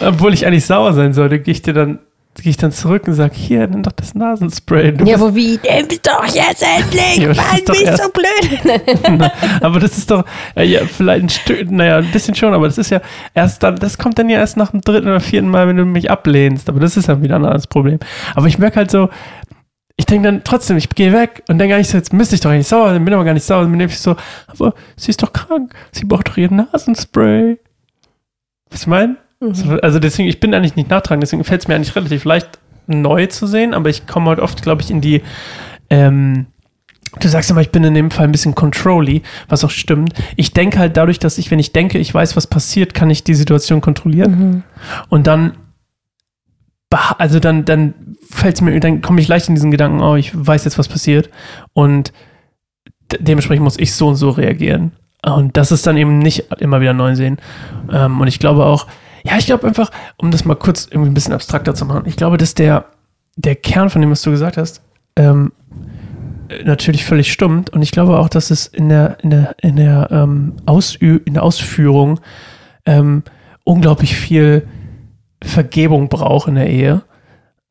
obwohl 0.08 0.34
ich 0.34 0.46
eigentlich 0.46 0.66
sauer 0.66 0.92
sein 0.94 1.12
sollte, 1.12 1.38
gehe 1.38 1.52
ich 1.52 1.62
dir 1.62 1.74
dann 1.74 2.00
gehe 2.40 2.50
ich 2.50 2.56
dann 2.56 2.72
zurück 2.72 3.06
und 3.06 3.12
sage, 3.12 3.34
hier, 3.34 3.66
nimm 3.66 3.82
doch 3.82 3.92
das 3.92 4.14
Nasenspray. 4.14 4.92
Du 4.92 5.04
ja, 5.04 5.16
aber 5.16 5.34
wie, 5.34 5.60
nimm 5.62 5.86
doch 6.02 6.24
jetzt 6.26 6.62
endlich, 6.62 7.18
ja, 7.18 7.28
Mann, 7.28 7.60
bist 7.66 8.02
so 8.02 8.08
blöd. 8.10 9.30
aber 9.60 9.78
das 9.78 9.98
ist 9.98 10.10
doch, 10.10 10.24
äh, 10.56 10.64
ja, 10.64 10.80
vielleicht 10.86 11.24
ein 11.24 11.28
Stück, 11.28 11.70
naja, 11.70 11.98
ein 11.98 12.10
bisschen 12.10 12.34
schon, 12.34 12.54
aber 12.54 12.66
das 12.66 12.78
ist 12.78 12.90
ja 12.90 13.02
erst 13.34 13.62
dann, 13.62 13.76
das 13.76 13.98
kommt 13.98 14.18
dann 14.18 14.30
ja 14.30 14.38
erst 14.38 14.56
nach 14.56 14.70
dem 14.70 14.80
dritten 14.80 15.08
oder 15.08 15.20
vierten 15.20 15.48
Mal, 15.48 15.68
wenn 15.68 15.76
du 15.76 15.84
mich 15.84 16.10
ablehnst. 16.10 16.70
Aber 16.70 16.80
das 16.80 16.96
ist 16.96 17.08
dann 17.08 17.22
wieder 17.22 17.36
ein 17.36 17.44
anderes 17.44 17.66
Problem. 17.66 17.98
Aber 18.34 18.46
ich 18.46 18.58
merke 18.58 18.76
halt 18.76 18.90
so, 18.90 19.10
ich 19.96 20.06
denke 20.06 20.28
dann 20.28 20.44
trotzdem, 20.44 20.76
ich 20.76 20.88
gehe 20.88 21.12
weg 21.12 21.42
und 21.48 21.58
denke 21.58 21.74
eigentlich 21.74 21.88
so, 21.88 21.96
jetzt 21.96 22.12
müsste 22.12 22.34
ich 22.34 22.40
doch 22.40 22.50
eigentlich 22.50 22.68
sauer 22.68 22.90
sein, 22.90 23.04
bin 23.04 23.14
aber 23.14 23.24
gar 23.24 23.34
nicht 23.34 23.44
sauer. 23.44 23.60
Und 23.60 23.70
dann 23.70 23.78
bin 23.78 23.88
ich 23.88 23.98
so, 23.98 24.16
aber 24.46 24.74
sie 24.96 25.10
ist 25.10 25.22
doch 25.22 25.32
krank, 25.32 25.74
sie 25.90 26.04
braucht 26.04 26.28
doch 26.28 26.36
ihren 26.36 26.56
Nasenspray. 26.56 27.58
Was 28.70 28.82
ich 28.82 28.86
meine? 28.86 29.16
Mhm. 29.40 29.80
Also 29.82 29.98
deswegen, 29.98 30.28
ich 30.28 30.40
bin 30.40 30.54
eigentlich 30.54 30.76
nicht 30.76 30.90
nachtragend, 30.90 31.22
deswegen 31.22 31.44
fällt 31.44 31.62
es 31.62 31.68
mir 31.68 31.74
eigentlich 31.74 31.94
relativ 31.94 32.24
leicht, 32.24 32.58
neu 32.86 33.26
zu 33.26 33.46
sehen, 33.46 33.74
aber 33.74 33.90
ich 33.90 34.06
komme 34.06 34.30
halt 34.30 34.40
oft, 34.40 34.62
glaube 34.62 34.82
ich, 34.82 34.90
in 34.90 35.00
die, 35.00 35.22
ähm, 35.90 36.46
Du 37.20 37.28
sagst 37.28 37.50
immer, 37.50 37.60
ich 37.60 37.70
bin 37.70 37.84
in 37.84 37.92
dem 37.92 38.10
Fall 38.10 38.24
ein 38.24 38.32
bisschen 38.32 38.54
controlly, 38.54 39.22
was 39.46 39.64
auch 39.64 39.70
stimmt. 39.70 40.14
Ich 40.36 40.54
denke 40.54 40.78
halt 40.78 40.96
dadurch, 40.96 41.18
dass 41.18 41.36
ich, 41.36 41.50
wenn 41.50 41.58
ich 41.58 41.72
denke, 41.72 41.98
ich 41.98 42.12
weiß, 42.12 42.36
was 42.36 42.46
passiert, 42.46 42.94
kann 42.94 43.10
ich 43.10 43.22
die 43.22 43.34
Situation 43.34 43.82
kontrollieren. 43.82 44.38
Mhm. 44.38 44.62
Und 45.10 45.26
dann, 45.26 45.52
also 47.18 47.38
dann, 47.38 47.66
dann 47.66 48.11
fällt 48.32 48.56
es 48.56 48.60
mir, 48.60 48.78
dann 48.80 49.02
komme 49.02 49.20
ich 49.20 49.28
leicht 49.28 49.48
in 49.48 49.54
diesen 49.54 49.70
Gedanken, 49.70 50.00
oh, 50.00 50.16
ich 50.16 50.32
weiß 50.34 50.64
jetzt, 50.64 50.78
was 50.78 50.88
passiert. 50.88 51.30
Und 51.72 52.12
dementsprechend 53.20 53.64
muss 53.64 53.78
ich 53.78 53.94
so 53.94 54.08
und 54.08 54.16
so 54.16 54.30
reagieren. 54.30 54.92
Und 55.24 55.56
das 55.56 55.70
ist 55.70 55.86
dann 55.86 55.96
eben 55.96 56.18
nicht 56.18 56.50
immer 56.58 56.80
wieder 56.80 56.94
neu 56.94 57.14
sehen. 57.14 57.38
Ähm, 57.92 58.20
und 58.20 58.26
ich 58.26 58.38
glaube 58.38 58.64
auch, 58.64 58.86
ja, 59.24 59.36
ich 59.38 59.46
glaube 59.46 59.66
einfach, 59.66 59.90
um 60.16 60.30
das 60.30 60.44
mal 60.44 60.56
kurz 60.56 60.88
irgendwie 60.90 61.10
ein 61.10 61.14
bisschen 61.14 61.34
abstrakter 61.34 61.74
zu 61.74 61.84
machen, 61.84 62.04
ich 62.06 62.16
glaube, 62.16 62.38
dass 62.38 62.54
der, 62.54 62.86
der 63.36 63.54
Kern 63.54 63.90
von 63.90 64.00
dem, 64.00 64.10
was 64.10 64.22
du 64.22 64.30
gesagt 64.30 64.56
hast, 64.56 64.82
ähm, 65.14 65.52
natürlich 66.64 67.04
völlig 67.04 67.30
stimmt. 67.30 67.70
Und 67.70 67.82
ich 67.82 67.92
glaube 67.92 68.18
auch, 68.18 68.28
dass 68.28 68.50
es 68.50 68.66
in 68.66 68.88
der, 68.88 69.18
in 69.22 69.30
der, 69.30 69.54
in 69.60 69.76
der, 69.76 70.08
ähm, 70.10 70.54
Ausü 70.66 71.20
in 71.24 71.34
der 71.34 71.42
Ausführung 71.42 72.18
ähm, 72.84 73.22
unglaublich 73.64 74.16
viel 74.16 74.66
Vergebung 75.42 76.08
braucht 76.08 76.48
in 76.48 76.56
der 76.56 76.68
Ehe. 76.68 77.02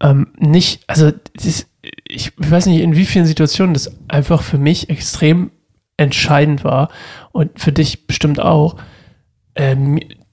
Ähm, 0.01 0.27
nicht, 0.37 0.83
also 0.87 1.11
das, 1.33 1.67
ich 2.07 2.33
weiß 2.37 2.65
nicht, 2.65 2.81
in 2.81 2.95
wie 2.95 3.05
vielen 3.05 3.25
Situationen 3.25 3.73
das 3.73 3.91
einfach 4.07 4.41
für 4.41 4.57
mich 4.57 4.89
extrem 4.89 5.51
entscheidend 5.97 6.63
war 6.63 6.89
und 7.31 7.59
für 7.59 7.71
dich 7.71 8.07
bestimmt 8.07 8.39
auch, 8.39 8.75
äh, 9.55 9.75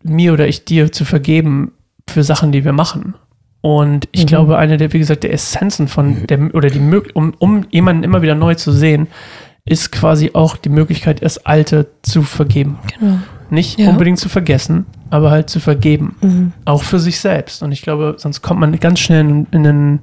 mir 0.03 0.33
oder 0.33 0.49
ich 0.49 0.65
dir 0.65 0.91
zu 0.91 1.05
vergeben 1.05 1.73
für 2.09 2.23
Sachen, 2.23 2.53
die 2.53 2.65
wir 2.65 2.73
machen. 2.73 3.15
Und 3.61 4.09
ich 4.13 4.23
mhm. 4.23 4.27
glaube, 4.27 4.59
eine 4.59 4.77
der, 4.77 4.93
wie 4.93 4.99
gesagt, 4.99 5.25
der 5.25 5.33
Essenzen 5.33 5.89
von 5.89 6.27
der, 6.27 6.55
oder 6.55 6.71
die 6.71 6.81
um, 7.15 7.35
um 7.39 7.67
jemanden 7.71 8.05
immer 8.05 8.23
wieder 8.23 8.35
neu 8.35 8.55
zu 8.55 8.73
sehen, 8.73 9.09
ist 9.65 9.93
quasi 9.93 10.31
auch 10.33 10.57
die 10.57 10.71
Möglichkeit, 10.71 11.23
das 11.23 11.45
Alte 11.45 11.89
zu 12.03 12.23
vergeben. 12.23 12.79
Genau. 12.99 13.19
Nicht 13.51 13.79
ja. 13.79 13.91
unbedingt 13.91 14.19
zu 14.19 14.29
vergessen, 14.29 14.87
aber 15.11 15.31
halt 15.31 15.51
zu 15.51 15.61
vergeben. 15.61 16.17
Mhm. 16.21 16.53
Auch 16.65 16.83
für 16.83 16.99
sich 16.99 17.21
selbst. 17.21 17.63
Und 17.63 17.73
ich 17.73 17.83
glaube, 17.83 18.15
sonst 18.19 18.43
kommt 18.43 18.61
man 18.61 18.79
ganz 18.79 19.01
schnell 19.01 19.21
in, 19.21 19.47
in 19.51 19.67
einen 19.67 20.01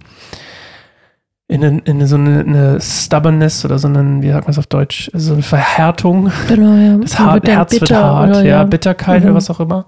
in, 1.48 1.62
in, 1.62 1.80
in 1.80 2.08
so 2.08 2.16
eine, 2.16 2.40
eine 2.40 2.82
Stubbornness 2.82 3.64
oder 3.66 3.78
so 3.78 3.88
einen, 3.88 4.24
wie 4.24 4.32
sagt 4.32 4.46
man 4.46 4.52
es 4.52 4.58
auf 4.58 4.66
Deutsch, 4.66 5.12
so 5.14 5.34
eine 5.34 5.44
Verhärtung. 5.44 6.32
Genau, 6.48 6.76
ja. 6.76 6.98
Das 6.98 7.20
Haar, 7.20 7.36
wird 7.36 7.48
Herz 7.48 7.72
wird 7.72 7.82
bitter, 7.82 8.04
hart, 8.04 8.30
oder, 8.32 8.44
ja, 8.44 8.64
Bitterkeit 8.64 9.22
Mhm. 9.22 9.28
oder 9.28 9.36
was 9.36 9.50
auch 9.52 9.60
immer. 9.60 9.86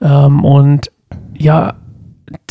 Ähm, 0.00 0.44
und 0.44 0.90
ja, 1.36 1.74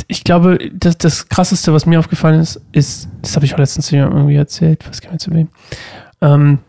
ich 0.08 0.24
glaube, 0.24 0.60
das, 0.74 0.98
das 0.98 1.28
Krasseste, 1.28 1.74
was 1.74 1.86
mir 1.86 2.00
aufgefallen 2.00 2.40
ist, 2.40 2.62
ist, 2.72 3.10
das 3.22 3.36
habe 3.36 3.46
ich 3.46 3.54
auch 3.56 3.60
letztens 3.60 3.92
irgendwie 3.92 4.36
erzählt, 4.36 4.88
was 4.88 5.02
kann 5.02 5.12
man 5.12 5.20
zu 5.20 5.32
wem, 5.32 5.50
ähm, 6.22 6.60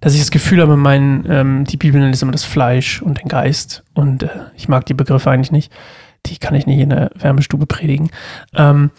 dass 0.00 0.14
ich 0.14 0.20
das 0.20 0.30
Gefühl 0.30 0.60
habe, 0.62 0.76
mein, 0.76 1.24
ähm, 1.28 1.64
die 1.64 1.76
Bibel 1.76 2.00
nennt 2.00 2.14
es 2.14 2.22
immer 2.22 2.32
das 2.32 2.44
Fleisch 2.44 3.02
und 3.02 3.20
den 3.20 3.28
Geist 3.28 3.82
und 3.94 4.22
äh, 4.22 4.28
ich 4.56 4.68
mag 4.68 4.86
die 4.86 4.94
Begriffe 4.94 5.30
eigentlich 5.30 5.52
nicht. 5.52 5.72
Die 6.26 6.38
kann 6.38 6.54
ich 6.54 6.66
nicht 6.66 6.80
in 6.80 6.90
der 6.90 7.10
Wärmestube 7.14 7.66
predigen. 7.66 8.10
Ähm, 8.54 8.90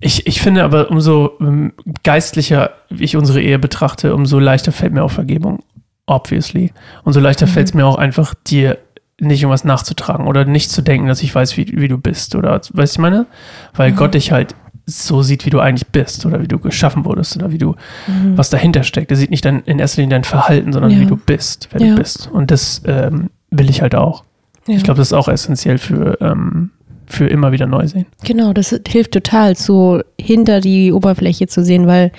ich, 0.00 0.26
ich 0.26 0.40
finde 0.40 0.62
aber, 0.64 0.90
umso 0.90 1.32
ähm, 1.40 1.72
geistlicher 2.02 2.70
ich 2.90 3.16
unsere 3.16 3.40
Ehe 3.40 3.58
betrachte, 3.58 4.14
umso 4.14 4.38
leichter 4.38 4.72
fällt 4.72 4.92
mir 4.92 5.02
auch 5.02 5.10
Vergebung. 5.10 5.60
Obviously. 6.06 6.72
Umso 7.04 7.18
leichter 7.20 7.46
Mhm. 7.46 7.50
fällt 7.50 7.68
es 7.68 7.74
mir 7.74 7.84
auch 7.86 7.96
einfach, 7.96 8.34
dir 8.46 8.78
nicht 9.18 9.42
irgendwas 9.42 9.64
nachzutragen 9.64 10.26
oder 10.26 10.44
nicht 10.44 10.70
zu 10.70 10.82
denken, 10.82 11.08
dass 11.08 11.22
ich 11.22 11.34
weiß, 11.34 11.56
wie, 11.56 11.66
wie 11.80 11.88
du 11.88 11.96
bist. 11.98 12.34
Oder 12.34 12.52
weißt 12.52 12.70
du, 12.70 12.76
was 12.76 12.92
ich 12.92 12.98
meine? 12.98 13.26
Weil 13.74 13.92
Mhm. 13.92 13.96
Gott 13.96 14.14
dich 14.14 14.30
halt 14.30 14.54
so 14.86 15.22
sieht, 15.22 15.44
wie 15.46 15.50
du 15.50 15.58
eigentlich 15.58 15.88
bist 15.88 16.24
oder 16.26 16.40
wie 16.40 16.46
du 16.48 16.58
geschaffen 16.60 17.04
wurdest 17.04 17.36
oder 17.36 17.50
wie 17.50 17.58
du, 17.58 17.74
Mhm. 18.06 18.38
was 18.38 18.50
dahinter 18.50 18.84
steckt. 18.84 19.10
Er 19.10 19.16
sieht 19.16 19.30
nicht 19.30 19.44
dein, 19.44 19.62
in 19.64 19.78
erster 19.80 20.00
Linie 20.00 20.16
dein 20.16 20.24
Verhalten, 20.24 20.72
sondern 20.72 20.92
Ja. 20.92 21.00
wie 21.00 21.06
du 21.06 21.16
bist, 21.16 21.68
wer 21.72 21.80
Ja. 21.84 21.94
du 21.94 22.00
bist. 22.00 22.30
Und 22.32 22.50
das 22.52 22.82
ähm, 22.86 23.30
will 23.50 23.68
ich 23.68 23.82
halt 23.82 23.94
auch. 23.96 24.22
Ja. 24.68 24.76
Ich 24.76 24.84
glaube, 24.84 24.98
das 24.98 25.08
ist 25.08 25.12
auch 25.12 25.26
essentiell 25.28 25.78
für, 25.78 26.18
ähm, 26.20 26.70
für 27.06 27.26
immer 27.26 27.50
wieder 27.52 27.66
neu 27.66 27.86
sehen. 27.86 28.06
Genau, 28.24 28.52
das 28.52 28.74
hilft 28.88 29.12
total, 29.12 29.56
so 29.56 30.00
hinter 30.20 30.60
die 30.60 30.92
Oberfläche 30.92 31.46
zu 31.48 31.64
sehen, 31.64 31.86
weil 31.86 32.10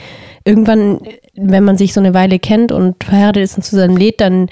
irgendwann, 0.46 1.00
wenn 1.36 1.64
man 1.64 1.78
sich 1.78 1.94
so 1.94 2.00
eine 2.02 2.14
Weile 2.14 2.40
kennt 2.40 2.72
und 2.72 3.02
verheiratet 3.04 3.44
ist 3.44 3.58
und 3.58 3.64
zusammen 3.64 3.98
lebt, 3.98 4.22
dann 4.22 4.48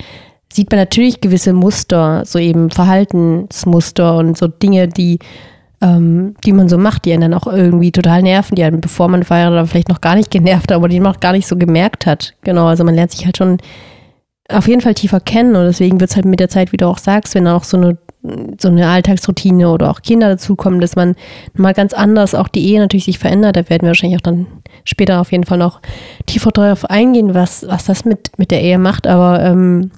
sieht 0.51 0.71
man 0.71 0.79
natürlich 0.79 1.19
gewisse 1.21 1.51
Muster, 1.53 2.23
so 2.25 2.37
eben 2.39 2.69
Verhaltensmuster 2.69 4.17
und 4.17 4.37
so 4.37 4.47
Dinge, 4.47 4.87
die, 4.87 5.19
ähm, 5.81 6.35
die 6.45 6.53
man 6.53 6.69
so 6.69 6.77
macht, 6.77 7.05
die 7.05 7.13
einen 7.13 7.31
dann 7.31 7.33
auch 7.33 7.47
irgendwie 7.47 7.91
total 7.91 8.21
nerven, 8.21 8.55
die 8.55 8.63
einen, 8.63 8.81
bevor 8.81 9.07
man 9.07 9.23
verheiratet 9.23 9.57
war, 9.57 9.67
vielleicht 9.67 9.89
noch 9.89 10.01
gar 10.01 10.15
nicht 10.15 10.31
genervt 10.31 10.71
aber 10.71 10.87
die 10.87 10.99
man 10.99 11.15
auch 11.15 11.19
gar 11.19 11.33
nicht 11.33 11.47
so 11.47 11.55
gemerkt 11.55 12.05
hat. 12.05 12.33
Genau, 12.43 12.67
also 12.67 12.83
man 12.83 12.95
lernt 12.95 13.11
sich 13.11 13.25
halt 13.25 13.37
schon 13.37 13.57
auf 14.49 14.67
jeden 14.67 14.81
Fall 14.81 14.93
tiefer 14.93 15.19
kennen 15.19 15.55
und 15.55 15.65
deswegen 15.65 15.99
wird 15.99 16.11
es 16.11 16.15
halt 16.15 16.25
mit 16.25 16.39
der 16.39 16.49
Zeit, 16.49 16.71
wie 16.71 16.77
du 16.77 16.87
auch 16.87 16.99
sagst, 16.99 17.33
wenn 17.33 17.45
dann 17.45 17.55
auch 17.55 17.63
so 17.63 17.77
eine 17.77 17.97
so 18.59 18.69
eine 18.69 18.87
Alltagsroutine 18.87 19.69
oder 19.69 19.91
auch 19.91 20.01
Kinder 20.01 20.29
dazukommen, 20.29 20.79
dass 20.79 20.95
man 20.95 21.15
mal 21.53 21.73
ganz 21.73 21.93
anders 21.93 22.33
auch 22.33 22.47
die 22.47 22.65
Ehe 22.67 22.79
natürlich 22.79 23.05
sich 23.05 23.19
verändert. 23.19 23.55
Da 23.55 23.69
werden 23.69 23.83
wir 23.83 23.89
wahrscheinlich 23.89 24.17
auch 24.17 24.23
dann 24.23 24.47
später 24.83 25.21
auf 25.21 25.31
jeden 25.31 25.43
Fall 25.43 25.57
noch 25.57 25.81
tiefer 26.25 26.51
darauf 26.51 26.85
eingehen, 26.85 27.33
was, 27.33 27.67
was 27.67 27.85
das 27.85 28.05
mit, 28.05 28.31
mit 28.37 28.51
der 28.51 28.61
Ehe 28.61 28.79
macht. 28.79 29.07
Aber 29.07 29.41
ähm, 29.41 29.91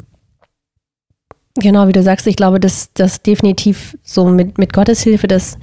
genau, 1.59 1.87
wie 1.87 1.93
du 1.93 2.03
sagst, 2.03 2.27
ich 2.27 2.35
glaube, 2.35 2.59
dass 2.59 2.91
das 2.93 3.21
definitiv 3.21 3.97
so 4.03 4.25
mit, 4.25 4.57
mit 4.57 4.73
Gottes 4.73 5.01
Hilfe, 5.01 5.27
das 5.27 5.57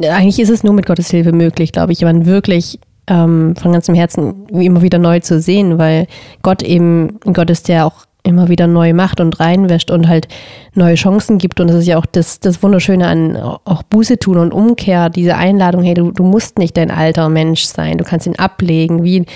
eigentlich 0.00 0.40
ist 0.40 0.50
es 0.50 0.64
nur 0.64 0.72
mit 0.72 0.86
Gottes 0.86 1.10
Hilfe 1.10 1.32
möglich, 1.32 1.72
glaube 1.72 1.92
ich, 1.92 2.00
jemanden 2.00 2.26
wirklich 2.26 2.80
ähm, 3.06 3.54
von 3.56 3.72
ganzem 3.72 3.94
Herzen 3.94 4.46
immer 4.48 4.82
wieder 4.82 4.98
neu 4.98 5.20
zu 5.20 5.40
sehen, 5.40 5.78
weil 5.78 6.06
Gott 6.42 6.62
eben 6.62 7.20
Gott 7.32 7.50
ist, 7.50 7.68
der 7.68 7.86
auch 7.86 8.06
immer 8.24 8.48
wieder 8.48 8.68
neu 8.68 8.92
macht 8.92 9.20
und 9.20 9.40
reinwäscht 9.40 9.90
und 9.90 10.06
halt 10.06 10.28
neue 10.74 10.94
Chancen 10.94 11.38
gibt. 11.38 11.58
Und 11.58 11.68
das 11.68 11.78
ist 11.78 11.86
ja 11.86 11.98
auch 11.98 12.06
das, 12.06 12.38
das 12.38 12.62
Wunderschöne 12.62 13.06
an 13.06 13.36
auch 13.36 13.82
Buße 13.82 14.18
tun 14.18 14.38
und 14.38 14.52
Umkehr, 14.52 15.10
diese 15.10 15.36
Einladung, 15.36 15.82
hey, 15.82 15.94
du, 15.94 16.12
du 16.12 16.22
musst 16.22 16.58
nicht 16.58 16.76
dein 16.76 16.92
alter 16.92 17.28
Mensch 17.28 17.64
sein, 17.64 17.98
du 17.98 18.04
kannst 18.04 18.26
ihn 18.26 18.38
ablegen, 18.38 19.02
wie, 19.02 19.26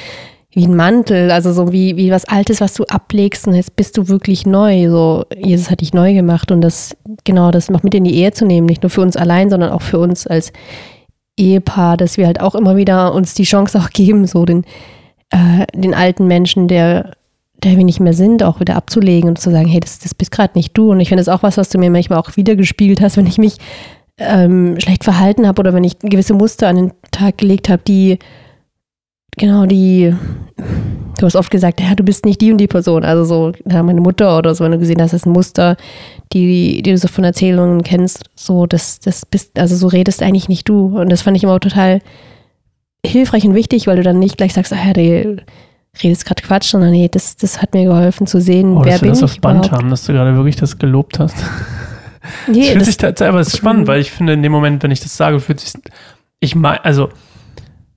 wie 0.57 0.67
ein 0.67 0.75
Mantel, 0.75 1.31
also 1.31 1.53
so 1.53 1.71
wie, 1.71 1.99
wie 1.99 2.11
was 2.11 2.25
Altes, 2.25 2.63
was 2.63 2.73
du 2.73 2.85
ablegst 2.85 3.47
und 3.47 3.53
jetzt 3.53 3.77
bist 3.77 3.99
du 3.99 4.09
wirklich 4.09 4.47
neu. 4.47 4.89
So, 4.89 5.27
Jesus 5.37 5.71
hat 5.71 5.83
dich 5.83 5.93
neu 5.93 6.15
gemacht 6.15 6.51
und 6.51 6.63
das, 6.63 6.97
genau, 7.25 7.51
das 7.51 7.69
noch 7.69 7.83
mit 7.83 7.95
in 7.95 8.05
die 8.05 8.15
Ehe 8.15 8.33
zu 8.33 8.47
nehmen, 8.47 8.67
nicht 8.67 8.83
nur 8.83 8.89
für 8.89 9.03
uns 9.03 9.19
allein, 9.19 9.51
sondern 9.51 9.71
auch 9.71 9.83
für 9.83 9.99
uns 9.99 10.27
als 10.27 10.55
Ehepaar, 11.37 11.99
dass 11.99 12.17
wir 12.17 12.27
halt 12.27 12.41
auch 12.41 12.55
immer 12.55 12.75
wieder 12.75 13.13
uns 13.13 13.35
die 13.35 13.45
Chance 13.45 13.79
auch 13.79 13.91
geben, 13.93 14.27
so 14.27 14.47
den, 14.47 14.65
äh, 15.29 15.67
den 15.75 15.93
alten 15.93 16.27
Menschen, 16.27 16.69
der 16.69 17.13
der 17.63 17.79
wir 17.79 17.85
nicht 17.85 18.01
mehr 18.01 18.13
sind, 18.13 18.43
auch 18.43 18.61
wieder 18.61 18.77
abzulegen 18.77 19.31
und 19.31 19.41
zu 19.41 19.51
sagen, 19.51 19.67
hey, 19.67 19.81
das, 19.81 19.99
das 19.99 20.15
bist 20.15 20.31
gerade 20.31 20.53
nicht 20.55 20.77
du. 20.77 20.91
Und 20.91 21.01
ich 21.01 21.09
finde 21.09 21.23
das 21.23 21.35
auch 21.35 21.43
was, 21.43 21.57
was 21.57 21.71
du 21.71 21.79
mir 21.79 21.91
manchmal 21.91 22.19
auch 22.19 22.37
wiedergespielt 22.37 23.01
hast, 23.01 23.17
wenn 23.17 23.27
ich 23.27 23.39
mich 23.39 23.57
ähm, 24.19 24.79
schlecht 24.79 25.05
verhalten 25.05 25.47
habe 25.47 25.61
oder 25.61 25.73
wenn 25.73 25.83
ich 25.83 25.99
gewisse 25.99 26.35
Muster 26.35 26.69
an 26.69 26.77
den 26.77 26.93
Tag 27.13 27.39
gelegt 27.39 27.71
habe, 27.71 27.83
die, 27.83 28.19
genau, 29.37 29.67
die, 29.67 30.15
du 31.19 31.27
hast 31.27 31.37
oft 31.37 31.51
gesagt, 31.51 31.81
ja, 31.81 31.95
du 31.95 32.03
bist 32.03 32.25
nicht 32.25 32.41
die 32.41 32.53
und 32.53 32.59
die 32.59 32.67
Person. 32.67 33.05
Also 33.05 33.25
so, 33.25 33.53
ja, 33.71 33.83
meine 33.83 34.01
Mutter 34.01 34.37
oder 34.39 34.55
so, 34.55 34.65
wenn 34.65 34.73
du 34.73 34.79
gesehen 34.79 35.01
hast, 35.01 35.13
das 35.13 35.23
ist 35.23 35.27
ein 35.27 35.33
Muster, 35.33 35.77
die, 36.33 36.83
die 36.83 36.91
du 36.91 36.99
so 36.99 37.09
von 37.09 37.25
Erzählungen 37.25 37.83
kennst, 37.83 38.25
so, 38.35 38.67
das, 38.67 39.01
das 39.01 39.25
bist, 39.27 39.59
also 39.59 39.77
so 39.77 39.87
redest 39.87 40.23
eigentlich 40.23 40.49
nicht 40.49 40.69
du. 40.69 40.99
Und 40.99 41.11
das 41.11 41.23
fand 41.23 41.37
ich 41.37 41.45
immer 41.45 41.59
total 41.61 42.01
hilfreich 43.05 43.45
und 43.47 43.55
wichtig, 43.55 43.87
weil 43.87 43.97
du 43.97 44.03
dann 44.03 44.19
nicht 44.19 44.37
gleich 44.37 44.53
sagst, 44.53 44.73
ah 44.73 44.79
ja, 44.85 44.93
die 44.93 45.37
redest 46.03 46.27
gerade 46.27 46.43
Quatsch, 46.43 46.71
sondern 46.71 46.91
nee, 46.91 47.09
das, 47.09 47.37
das 47.37 47.63
hat 47.63 47.73
mir 47.73 47.85
geholfen 47.85 48.27
zu 48.27 48.41
sehen, 48.41 48.77
Oh, 48.77 48.85
wer 48.85 48.93
dass 48.93 49.03
wir 49.03 49.07
bin 49.07 49.11
das 49.11 49.19
ich 49.19 49.25
auf 49.25 49.41
Band 49.41 49.67
überhaupt. 49.67 49.73
haben, 49.73 49.91
dass 49.91 50.05
du 50.05 50.13
gerade 50.13 50.35
wirklich 50.37 50.57
das 50.57 50.79
gelobt 50.79 51.19
hast. 51.19 51.37
Nee, 52.49 52.65
fühlt 52.73 52.81
das, 52.83 53.19
sich 53.19 53.29
aber 53.29 53.41
es 53.41 53.49
ist 53.49 53.57
spannend, 53.59 53.87
weil 53.87 54.01
ich 54.01 54.11
finde, 54.11 54.33
in 54.35 54.43
dem 54.43 54.53
Moment, 54.53 54.83
wenn 54.83 54.91
ich 54.91 55.01
das 55.01 55.17
sage, 55.17 55.41
fühlt 55.41 55.61
sich, 55.61 55.73
ich 56.41 56.55
meine, 56.55 56.85
also, 56.85 57.09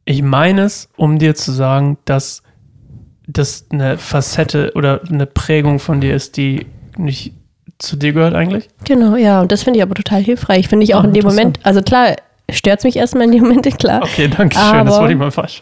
ich 0.09 0.23
meine 0.23 0.61
es, 0.63 0.89
um 0.97 1.19
dir 1.19 1.35
zu 1.35 1.51
sagen, 1.51 1.99
dass 2.05 2.41
das 3.27 3.67
eine 3.69 3.99
Facette 3.99 4.71
oder 4.73 5.01
eine 5.07 5.27
Prägung 5.27 5.77
von 5.77 6.01
dir 6.01 6.15
ist, 6.15 6.35
die 6.35 6.65
nicht 6.97 7.33
zu 7.77 7.95
dir 7.95 8.11
gehört 8.13 8.33
eigentlich. 8.33 8.69
genau, 8.85 9.15
ja, 9.15 9.39
und 9.39 9.51
das 9.51 9.61
finde 9.61 9.77
ich 9.77 9.83
aber 9.83 9.93
total 9.93 10.21
hilfreich. 10.23 10.67
Finde 10.67 10.83
ich 10.83 10.95
auch 10.95 11.03
Ah, 11.03 11.05
in 11.07 11.13
dem 11.13 11.21
interessant. 11.21 11.37
Moment, 11.39 11.65
also 11.65 11.81
klar, 11.83 12.15
stört 12.51 12.79
es 12.79 12.85
mich 12.85 12.95
erstmal 12.97 13.25
in 13.25 13.33
dem 13.33 13.41
Moment, 13.43 13.65
klar. 13.79 14.01
Okay, 14.01 14.27
danke 14.35 14.57
schön, 14.57 14.85
das 14.87 14.97
wollte 14.99 15.13
ich 15.13 15.19
mal 15.19 15.29
falsch. 15.31 15.61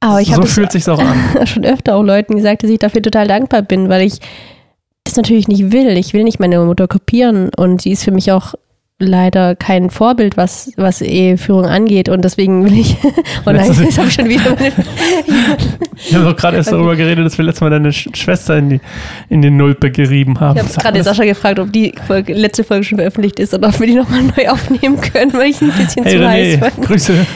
Aber 0.00 0.20
ich 0.20 0.34
so 0.34 0.42
fühlt 0.42 0.72
sich's 0.72 0.88
auch 0.88 0.98
an. 0.98 1.16
schon 1.46 1.64
öfter 1.64 1.94
auch 1.94 2.02
Leuten 2.02 2.34
gesagt, 2.34 2.64
dass 2.64 2.70
ich 2.70 2.80
dafür 2.80 3.02
total 3.02 3.28
dankbar 3.28 3.62
bin, 3.62 3.88
weil 3.88 4.02
ich 4.02 4.18
das 5.04 5.16
natürlich 5.16 5.46
nicht 5.46 5.70
will. 5.70 5.96
Ich 5.96 6.12
will 6.12 6.24
nicht 6.24 6.40
meine 6.40 6.58
Mutter 6.58 6.88
kopieren 6.88 7.50
und 7.56 7.82
sie 7.82 7.92
ist 7.92 8.02
für 8.02 8.10
mich 8.10 8.32
auch 8.32 8.54
leider 8.98 9.54
kein 9.54 9.90
Vorbild, 9.90 10.36
was, 10.36 10.72
was 10.76 11.02
Eheführung 11.02 11.66
angeht 11.66 12.08
und 12.08 12.24
deswegen 12.24 12.64
will 12.64 12.78
ich, 12.78 12.96
oh 13.46 13.52
nein, 13.52 13.70
jetzt 13.72 13.98
habe 13.98 14.08
ich 14.08 14.14
schon 14.14 14.28
wieder 14.28 14.54
meine, 14.54 14.72
Wir 16.08 16.18
haben 16.18 16.24
doch 16.24 16.36
gerade 16.36 16.56
erst 16.56 16.72
darüber 16.72 16.96
geredet, 16.96 17.24
dass 17.26 17.36
wir 17.36 17.44
letztes 17.44 17.60
Mal 17.60 17.70
deine 17.70 17.92
Sch 17.92 18.08
Schwester 18.14 18.56
in 18.56 18.70
die, 18.70 18.80
in 19.28 19.42
die 19.42 19.50
Nulpe 19.50 19.90
gerieben 19.90 20.40
haben. 20.40 20.56
ich 20.56 20.62
habe 20.62 20.74
gerade 20.74 21.02
Sascha 21.02 21.24
gefragt, 21.24 21.58
ob 21.58 21.72
die 21.72 21.92
Folge, 22.06 22.32
letzte 22.32 22.64
Folge 22.64 22.84
schon 22.84 22.96
veröffentlicht 22.96 23.38
ist 23.38 23.52
oder 23.52 23.68
ob 23.68 23.78
wir 23.78 23.86
die 23.86 23.94
nochmal 23.94 24.22
neu 24.22 24.48
aufnehmen 24.48 24.98
können, 25.00 25.32
weil 25.34 25.50
ich 25.50 25.60
ein 25.60 25.72
bisschen 25.72 26.04
Hey 26.04 26.16
zu 26.16 26.26
heiß 26.26 26.54
René, 26.54 26.58
fand. 26.58 26.86
Grüße. 26.86 27.26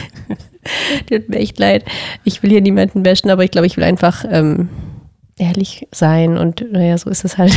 Tut 1.09 1.29
mir 1.29 1.37
echt 1.37 1.59
leid. 1.59 1.85
Ich 2.23 2.41
will 2.41 2.49
hier 2.49 2.61
niemanden 2.61 3.03
bashen, 3.03 3.29
aber 3.29 3.43
ich 3.43 3.51
glaube, 3.51 3.67
ich 3.67 3.77
will 3.77 3.83
einfach 3.83 4.25
ähm, 4.29 4.69
ehrlich 5.37 5.87
sein 5.91 6.37
und 6.37 6.65
naja, 6.71 6.97
so 6.97 7.09
ist 7.09 7.23
es 7.23 7.37
halt. 7.37 7.53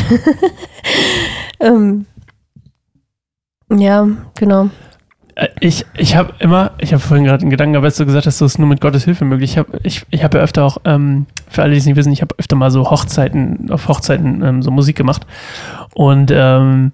ähm, 1.60 2.06
ja, 3.74 4.06
genau. 4.34 4.70
Äh, 5.34 5.48
Ich, 5.60 5.84
ich 5.96 6.16
habe 6.16 6.32
immer, 6.38 6.72
ich 6.78 6.92
habe 6.92 7.00
vorhin 7.00 7.24
gerade 7.24 7.42
einen 7.42 7.50
Gedanken, 7.50 7.76
aber 7.76 7.86
als 7.86 7.96
du 7.96 8.06
gesagt 8.06 8.26
hast, 8.26 8.38
so 8.38 8.44
ist 8.44 8.58
nur 8.58 8.68
mit 8.68 8.80
Gottes 8.80 9.04
Hilfe 9.04 9.24
möglich. 9.24 9.52
Ich 9.52 9.58
habe 9.58 9.78
ich, 9.82 10.04
ich 10.10 10.24
hab 10.24 10.34
ja 10.34 10.40
öfter 10.40 10.64
auch, 10.64 10.78
ähm, 10.84 11.26
für 11.48 11.62
alle, 11.62 11.72
die 11.72 11.78
es 11.78 11.86
nicht 11.86 11.96
wissen, 11.96 12.12
ich 12.12 12.22
habe 12.22 12.34
öfter 12.38 12.56
mal 12.56 12.70
so 12.70 12.90
Hochzeiten, 12.90 13.70
auf 13.70 13.88
Hochzeiten 13.88 14.42
ähm, 14.42 14.62
so 14.62 14.70
Musik 14.70 14.96
gemacht. 14.96 15.26
Und 15.94 16.30
ähm, 16.34 16.92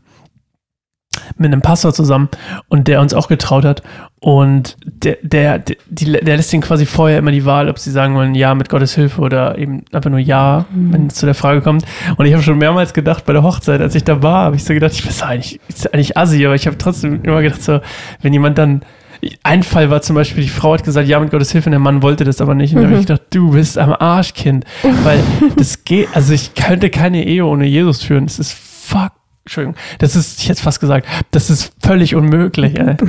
mit 1.36 1.52
einem 1.52 1.62
Pastor 1.62 1.92
zusammen 1.92 2.28
und 2.68 2.88
der 2.88 3.00
uns 3.00 3.14
auch 3.14 3.28
getraut 3.28 3.64
hat. 3.64 3.82
Und 4.22 4.76
der, 4.84 5.16
der, 5.22 5.58
der, 5.58 5.76
der 6.20 6.36
lässt 6.36 6.52
ihnen 6.52 6.62
quasi 6.62 6.84
vorher 6.84 7.18
immer 7.18 7.32
die 7.32 7.46
Wahl, 7.46 7.70
ob 7.70 7.78
sie 7.78 7.90
sagen 7.90 8.14
wollen, 8.14 8.34
ja, 8.34 8.54
mit 8.54 8.68
Gottes 8.68 8.94
Hilfe 8.94 9.22
oder 9.22 9.56
eben 9.56 9.82
einfach 9.92 10.10
nur 10.10 10.18
ja, 10.18 10.66
wenn 10.74 11.06
es 11.06 11.14
zu 11.14 11.24
der 11.24 11.34
Frage 11.34 11.62
kommt. 11.62 11.86
Und 12.16 12.26
ich 12.26 12.34
habe 12.34 12.42
schon 12.42 12.58
mehrmals 12.58 12.92
gedacht 12.92 13.24
bei 13.24 13.32
der 13.32 13.42
Hochzeit, 13.42 13.80
als 13.80 13.94
ich 13.94 14.04
da 14.04 14.22
war, 14.22 14.44
habe 14.44 14.56
ich 14.56 14.64
so 14.64 14.74
gedacht, 14.74 14.92
ich 14.92 15.02
bin 15.02 15.12
eigentlich, 15.26 15.58
ist 15.68 15.94
eigentlich 15.94 16.18
assi, 16.18 16.44
aber 16.44 16.54
ich 16.54 16.66
habe 16.66 16.76
trotzdem 16.76 17.20
immer 17.22 17.40
gedacht, 17.40 17.62
so, 17.62 17.80
wenn 18.20 18.32
jemand 18.32 18.58
dann. 18.58 18.82
Ein 19.42 19.62
Fall 19.62 19.90
war 19.90 20.00
zum 20.00 20.16
Beispiel, 20.16 20.44
die 20.44 20.48
Frau 20.48 20.72
hat 20.72 20.82
gesagt, 20.82 21.06
ja, 21.06 21.20
mit 21.20 21.30
Gottes 21.30 21.52
Hilfe, 21.52 21.66
und 21.66 21.72
der 21.72 21.78
Mann 21.78 22.02
wollte 22.02 22.24
das 22.24 22.40
aber 22.40 22.54
nicht. 22.54 22.74
Und 22.74 22.80
da 22.80 22.88
habe 22.88 22.96
ich 22.96 23.06
gedacht, 23.06 23.22
du 23.30 23.50
bist 23.50 23.76
am 23.76 23.92
Arschkind. 23.92 24.64
Weil 25.02 25.20
das 25.56 25.84
geht, 25.84 26.08
also 26.14 26.32
ich 26.32 26.54
könnte 26.54 26.88
keine 26.88 27.26
Ehe 27.26 27.44
ohne 27.44 27.66
Jesus 27.66 28.02
führen. 28.02 28.24
Das 28.24 28.38
ist 28.38 28.54
fuck. 28.54 29.12
Entschuldigung, 29.44 29.76
das 29.98 30.16
ist, 30.16 30.40
ich 30.40 30.48
hätte 30.48 30.62
fast 30.62 30.80
gesagt, 30.80 31.06
das 31.30 31.50
ist 31.50 31.72
völlig 31.82 32.14
unmöglich. 32.14 32.78
Ey. 32.78 32.96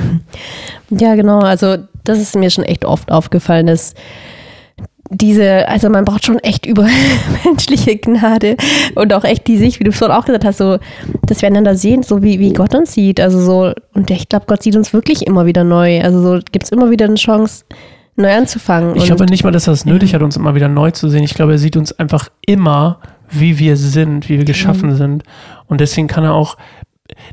Ja, 0.90 1.14
genau. 1.14 1.38
Also, 1.38 1.78
das 2.04 2.18
ist 2.18 2.36
mir 2.36 2.50
schon 2.50 2.64
echt 2.64 2.84
oft 2.84 3.10
aufgefallen, 3.10 3.66
dass 3.66 3.94
diese, 5.14 5.68
also 5.68 5.88
man 5.90 6.04
braucht 6.04 6.24
schon 6.24 6.38
echt 6.38 6.66
übermenschliche 6.66 7.96
Gnade 7.98 8.56
und 8.94 9.12
auch 9.12 9.24
echt 9.24 9.46
die 9.46 9.58
Sicht, 9.58 9.80
wie 9.80 9.84
du 9.84 9.92
vorhin 9.92 10.16
auch 10.16 10.24
gesagt 10.24 10.44
hast, 10.44 10.58
so, 10.58 10.78
dass 11.26 11.42
wir 11.42 11.48
einander 11.48 11.76
sehen, 11.76 12.02
so 12.02 12.22
wie, 12.22 12.38
wie 12.40 12.52
Gott 12.52 12.74
uns 12.74 12.94
sieht. 12.94 13.20
Also 13.20 13.40
so, 13.40 13.72
und 13.94 14.10
ich 14.10 14.28
glaube, 14.28 14.46
Gott 14.46 14.62
sieht 14.62 14.76
uns 14.76 14.92
wirklich 14.92 15.26
immer 15.26 15.46
wieder 15.46 15.64
neu. 15.64 16.00
Also 16.02 16.22
so 16.22 16.40
gibt 16.50 16.64
es 16.64 16.72
immer 16.72 16.90
wieder 16.90 17.06
eine 17.06 17.16
Chance, 17.16 17.64
neu 18.16 18.32
anzufangen. 18.32 18.96
Ich 18.96 19.04
glaube 19.04 19.26
nicht 19.26 19.44
mal, 19.44 19.50
dass 19.50 19.66
er 19.66 19.74
es 19.74 19.84
nötig 19.84 20.14
hat, 20.14 20.22
uns 20.22 20.36
immer 20.36 20.54
wieder 20.54 20.68
neu 20.68 20.90
zu 20.90 21.08
sehen. 21.08 21.24
Ich 21.24 21.34
glaube, 21.34 21.52
er 21.52 21.58
sieht 21.58 21.76
uns 21.76 21.92
einfach 21.98 22.28
immer, 22.46 23.00
wie 23.30 23.58
wir 23.58 23.76
sind, 23.76 24.28
wie 24.28 24.38
wir 24.38 24.44
geschaffen 24.44 24.90
mhm. 24.90 24.96
sind. 24.96 25.22
Und 25.72 25.80
deswegen 25.80 26.06
kann 26.06 26.22
er 26.22 26.34
auch 26.34 26.58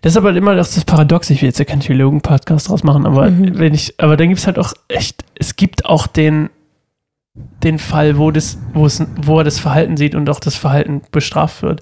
das 0.02 0.14
ist 0.14 0.18
aber 0.18 0.36
immer 0.36 0.56
das, 0.56 0.76
das 0.76 0.86
Paradox, 0.86 1.30
ich 1.30 1.42
will 1.42 1.50
jetzt 1.50 1.60
ja 1.60 1.66
keinen 1.66 1.82
Theologen-Podcast 1.82 2.70
draus 2.70 2.84
machen, 2.84 3.06
aber 3.06 3.30
mhm. 3.30 3.60
wenn 3.60 3.74
ich, 3.74 3.94
aber 3.98 4.18
dann 4.18 4.30
gibt 4.30 4.40
es 4.40 4.48
halt 4.48 4.60
auch 4.60 4.74
echt, 4.88 5.24
es 5.36 5.56
gibt 5.56 5.86
auch 5.86 6.08
den, 6.08 6.50
den 7.64 7.80
Fall, 7.80 8.18
wo, 8.18 8.32
das, 8.32 8.58
wo, 8.74 8.86
es, 8.86 9.06
wo 9.22 9.40
er 9.40 9.44
das 9.44 9.60
Verhalten 9.60 9.98
sieht 9.98 10.16
und 10.16 10.30
auch 10.30 10.40
das 10.40 10.56
Verhalten 10.56 11.02
bestraft 11.12 11.62
wird. 11.62 11.82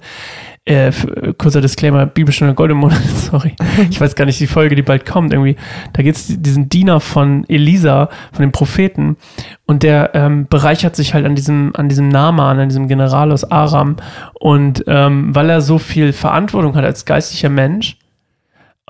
Äh, 0.68 0.92
kurzer 1.38 1.62
Disclaimer, 1.62 2.04
Bibelstunde 2.04 2.52
Gold 2.52 2.72
im 2.72 2.76
Monat, 2.76 3.00
sorry. 3.30 3.56
Ich 3.90 3.98
weiß 3.98 4.14
gar 4.14 4.26
nicht, 4.26 4.38
die 4.38 4.46
Folge, 4.46 4.74
die 4.74 4.82
bald 4.82 5.06
kommt, 5.06 5.32
irgendwie. 5.32 5.56
Da 5.94 6.02
geht 6.02 6.14
es 6.14 6.26
diesen 6.28 6.68
Diener 6.68 7.00
von 7.00 7.48
Elisa, 7.48 8.10
von 8.32 8.42
dem 8.42 8.52
Propheten, 8.52 9.16
und 9.64 9.82
der 9.82 10.10
ähm, 10.12 10.46
bereichert 10.46 10.94
sich 10.94 11.14
halt 11.14 11.24
an 11.24 11.34
diesem, 11.34 11.72
an 11.74 11.88
diesem 11.88 12.10
Naaman, 12.10 12.58
an 12.58 12.68
diesem 12.68 12.86
General 12.86 13.32
aus 13.32 13.50
Aram. 13.50 13.96
Und 14.34 14.84
ähm, 14.86 15.34
weil 15.34 15.48
er 15.48 15.62
so 15.62 15.78
viel 15.78 16.12
Verantwortung 16.12 16.74
hat 16.76 16.84
als 16.84 17.06
geistlicher 17.06 17.48
Mensch 17.48 17.96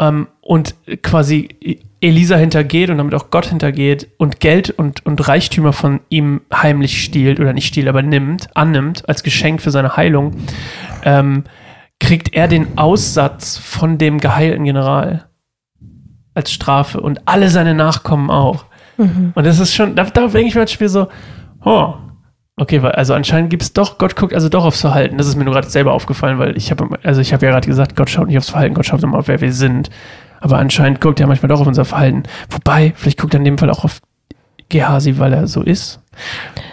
ähm, 0.01 0.27
und 0.41 0.75
quasi 1.05 1.79
Elisa 2.01 2.35
hintergeht 2.35 2.91
und 2.91 2.99
damit 2.99 3.15
auch 3.15 3.31
Gott 3.31 3.47
hintergeht 3.47 4.09
und 4.19 4.41
Geld 4.41 4.71
und, 4.71 5.07
und 5.07 5.29
Reichtümer 5.29 5.73
von 5.73 6.01
ihm 6.09 6.41
heimlich 6.53 7.05
stiehlt 7.05 7.39
oder 7.39 7.53
nicht 7.53 7.69
stiehlt, 7.69 7.87
aber 7.87 8.03
nimmt, 8.03 8.49
annimmt 8.57 9.09
als 9.09 9.23
Geschenk 9.23 9.63
für 9.63 9.71
seine 9.71 9.97
Heilung, 9.97 10.33
ähm, 11.05 11.45
kriegt 12.01 12.35
er 12.35 12.49
den 12.49 12.79
Aussatz 12.79 13.59
von 13.59 13.99
dem 13.99 14.19
geheilten 14.19 14.65
General 14.65 15.27
als 16.35 16.53
Strafe 16.53 17.01
und 17.01 17.21
alle 17.27 17.51
seine 17.51 17.75
Nachkommen 17.75 18.31
auch. 18.31 18.65
Mhm. 18.97 19.33
Und 19.35 19.45
das 19.45 19.59
ist 19.59 19.75
schon, 19.75 19.97
da, 19.97 20.05
da 20.05 20.29
denke 20.29 20.49
ich 20.49 20.55
mir 20.55 20.63
als 20.63 20.73
Spiel 20.73 20.89
so, 20.89 21.09
oh, 21.65 21.95
okay, 22.57 22.79
also 22.81 23.15
anscheinend 23.15 23.51
gibt 23.51 23.63
es 23.63 23.73
doch, 23.73 23.99
Gott 23.99 24.17
guckt 24.17 24.35
also 24.35 24.49
doch 24.49 24.65
aufs 24.65 24.81
Verhalten. 24.81 25.19
Das 25.19 25.27
ist 25.27 25.37
mir 25.37 25.45
nur 25.45 25.55
gerade 25.55 25.69
selber 25.69 25.93
aufgefallen, 25.93 26.39
weil 26.39 26.57
ich 26.57 26.71
habe, 26.71 26.89
also 27.03 27.21
ich 27.21 27.33
habe 27.33 27.47
ja 27.47 27.53
gerade 27.53 27.67
gesagt, 27.67 27.97
Gott 27.97 28.11
schaut 28.11 28.29
nicht 28.29 28.39
aufs 28.39 28.51
Verhalten, 28.51 28.75
Gott 28.75 28.87
schaut 28.87 29.03
immer 29.03 29.19
auf, 29.19 29.29
wer 29.29 29.41
wir 29.41 29.53
sind. 29.53 29.91
Aber 30.41 30.59
anscheinend 30.59 31.01
guckt 31.01 31.19
er 31.19 31.27
manchmal 31.27 31.49
doch 31.49 31.61
auf 31.61 31.67
unser 31.67 31.85
Verhalten. 31.85 32.23
Wobei, 32.51 32.93
vielleicht 32.95 33.19
guckt 33.19 33.35
er 33.35 33.39
in 33.39 33.45
dem 33.45 33.59
Fall 33.59 33.71
auch 33.71 33.85
auf 33.85 34.01
Gehasi, 34.69 35.19
weil 35.19 35.33
er 35.33 35.47
so 35.47 35.63
ist. 35.63 36.01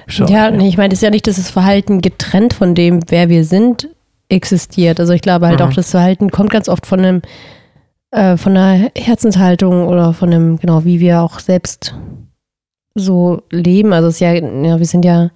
Schau, 0.07 0.25
ja, 0.25 0.51
nee, 0.51 0.67
ich 0.67 0.77
meine, 0.77 0.93
es 0.93 0.99
ist 0.99 1.03
ja 1.03 1.09
nicht, 1.09 1.27
dass 1.27 1.37
das 1.37 1.49
Verhalten 1.49 2.01
getrennt 2.01 2.53
von 2.53 2.75
dem, 2.75 2.99
wer 3.09 3.29
wir 3.29 3.43
sind, 3.45 3.89
existiert. 4.29 4.99
Also 4.99 5.13
ich 5.13 5.21
glaube 5.21 5.47
halt 5.47 5.59
mhm. 5.59 5.65
auch, 5.67 5.73
das 5.73 5.91
Verhalten 5.91 6.31
kommt 6.31 6.49
ganz 6.49 6.69
oft 6.69 6.85
von 6.85 6.99
einem, 6.99 7.21
äh, 8.11 8.37
von 8.37 8.55
einer 8.55 8.89
Herzenshaltung 8.95 9.87
oder 9.87 10.13
von 10.13 10.33
einem, 10.33 10.57
genau, 10.57 10.85
wie 10.85 10.99
wir 10.99 11.21
auch 11.21 11.39
selbst 11.39 11.95
so 12.95 13.43
leben. 13.51 13.93
Also 13.93 14.07
es 14.07 14.15
ist 14.15 14.19
ja, 14.21 14.33
ja, 14.33 14.79
wir 14.79 14.85
sind 14.85 15.05
ja. 15.05 15.31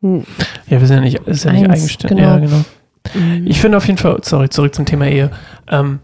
Ja, 0.00 0.80
wir 0.80 0.86
sind 0.86 0.96
ja 0.96 1.00
nicht, 1.02 1.18
ist 1.26 1.44
ja 1.44 1.52
nicht 1.52 1.68
eigenständig. 1.68 2.18
Genau. 2.18 2.34
Ja, 2.34 2.38
genau. 2.38 2.64
Mhm. 3.14 3.46
Ich 3.46 3.60
finde 3.60 3.76
auf 3.76 3.86
jeden 3.86 3.98
Fall, 3.98 4.18
sorry, 4.22 4.48
zurück 4.48 4.74
zum 4.74 4.86
Thema 4.86 5.06
Ehe. 5.06 5.30
Ähm, 5.68 6.00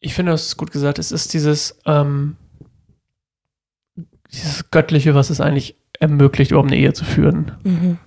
ich 0.00 0.14
finde, 0.14 0.32
das 0.32 0.46
ist 0.46 0.56
gut 0.56 0.70
gesagt. 0.72 0.98
Es 0.98 1.12
ist 1.12 1.32
dieses, 1.32 1.78
ähm, 1.86 2.36
dieses 4.32 4.70
Göttliche, 4.70 5.14
was 5.14 5.30
es 5.30 5.40
eigentlich 5.40 5.76
ermöglicht, 5.98 6.50
überhaupt 6.50 6.70
eine 6.70 6.80
Ehe 6.80 6.92
zu 6.92 7.04
führen. 7.04 7.52
Mhm. 7.62 7.98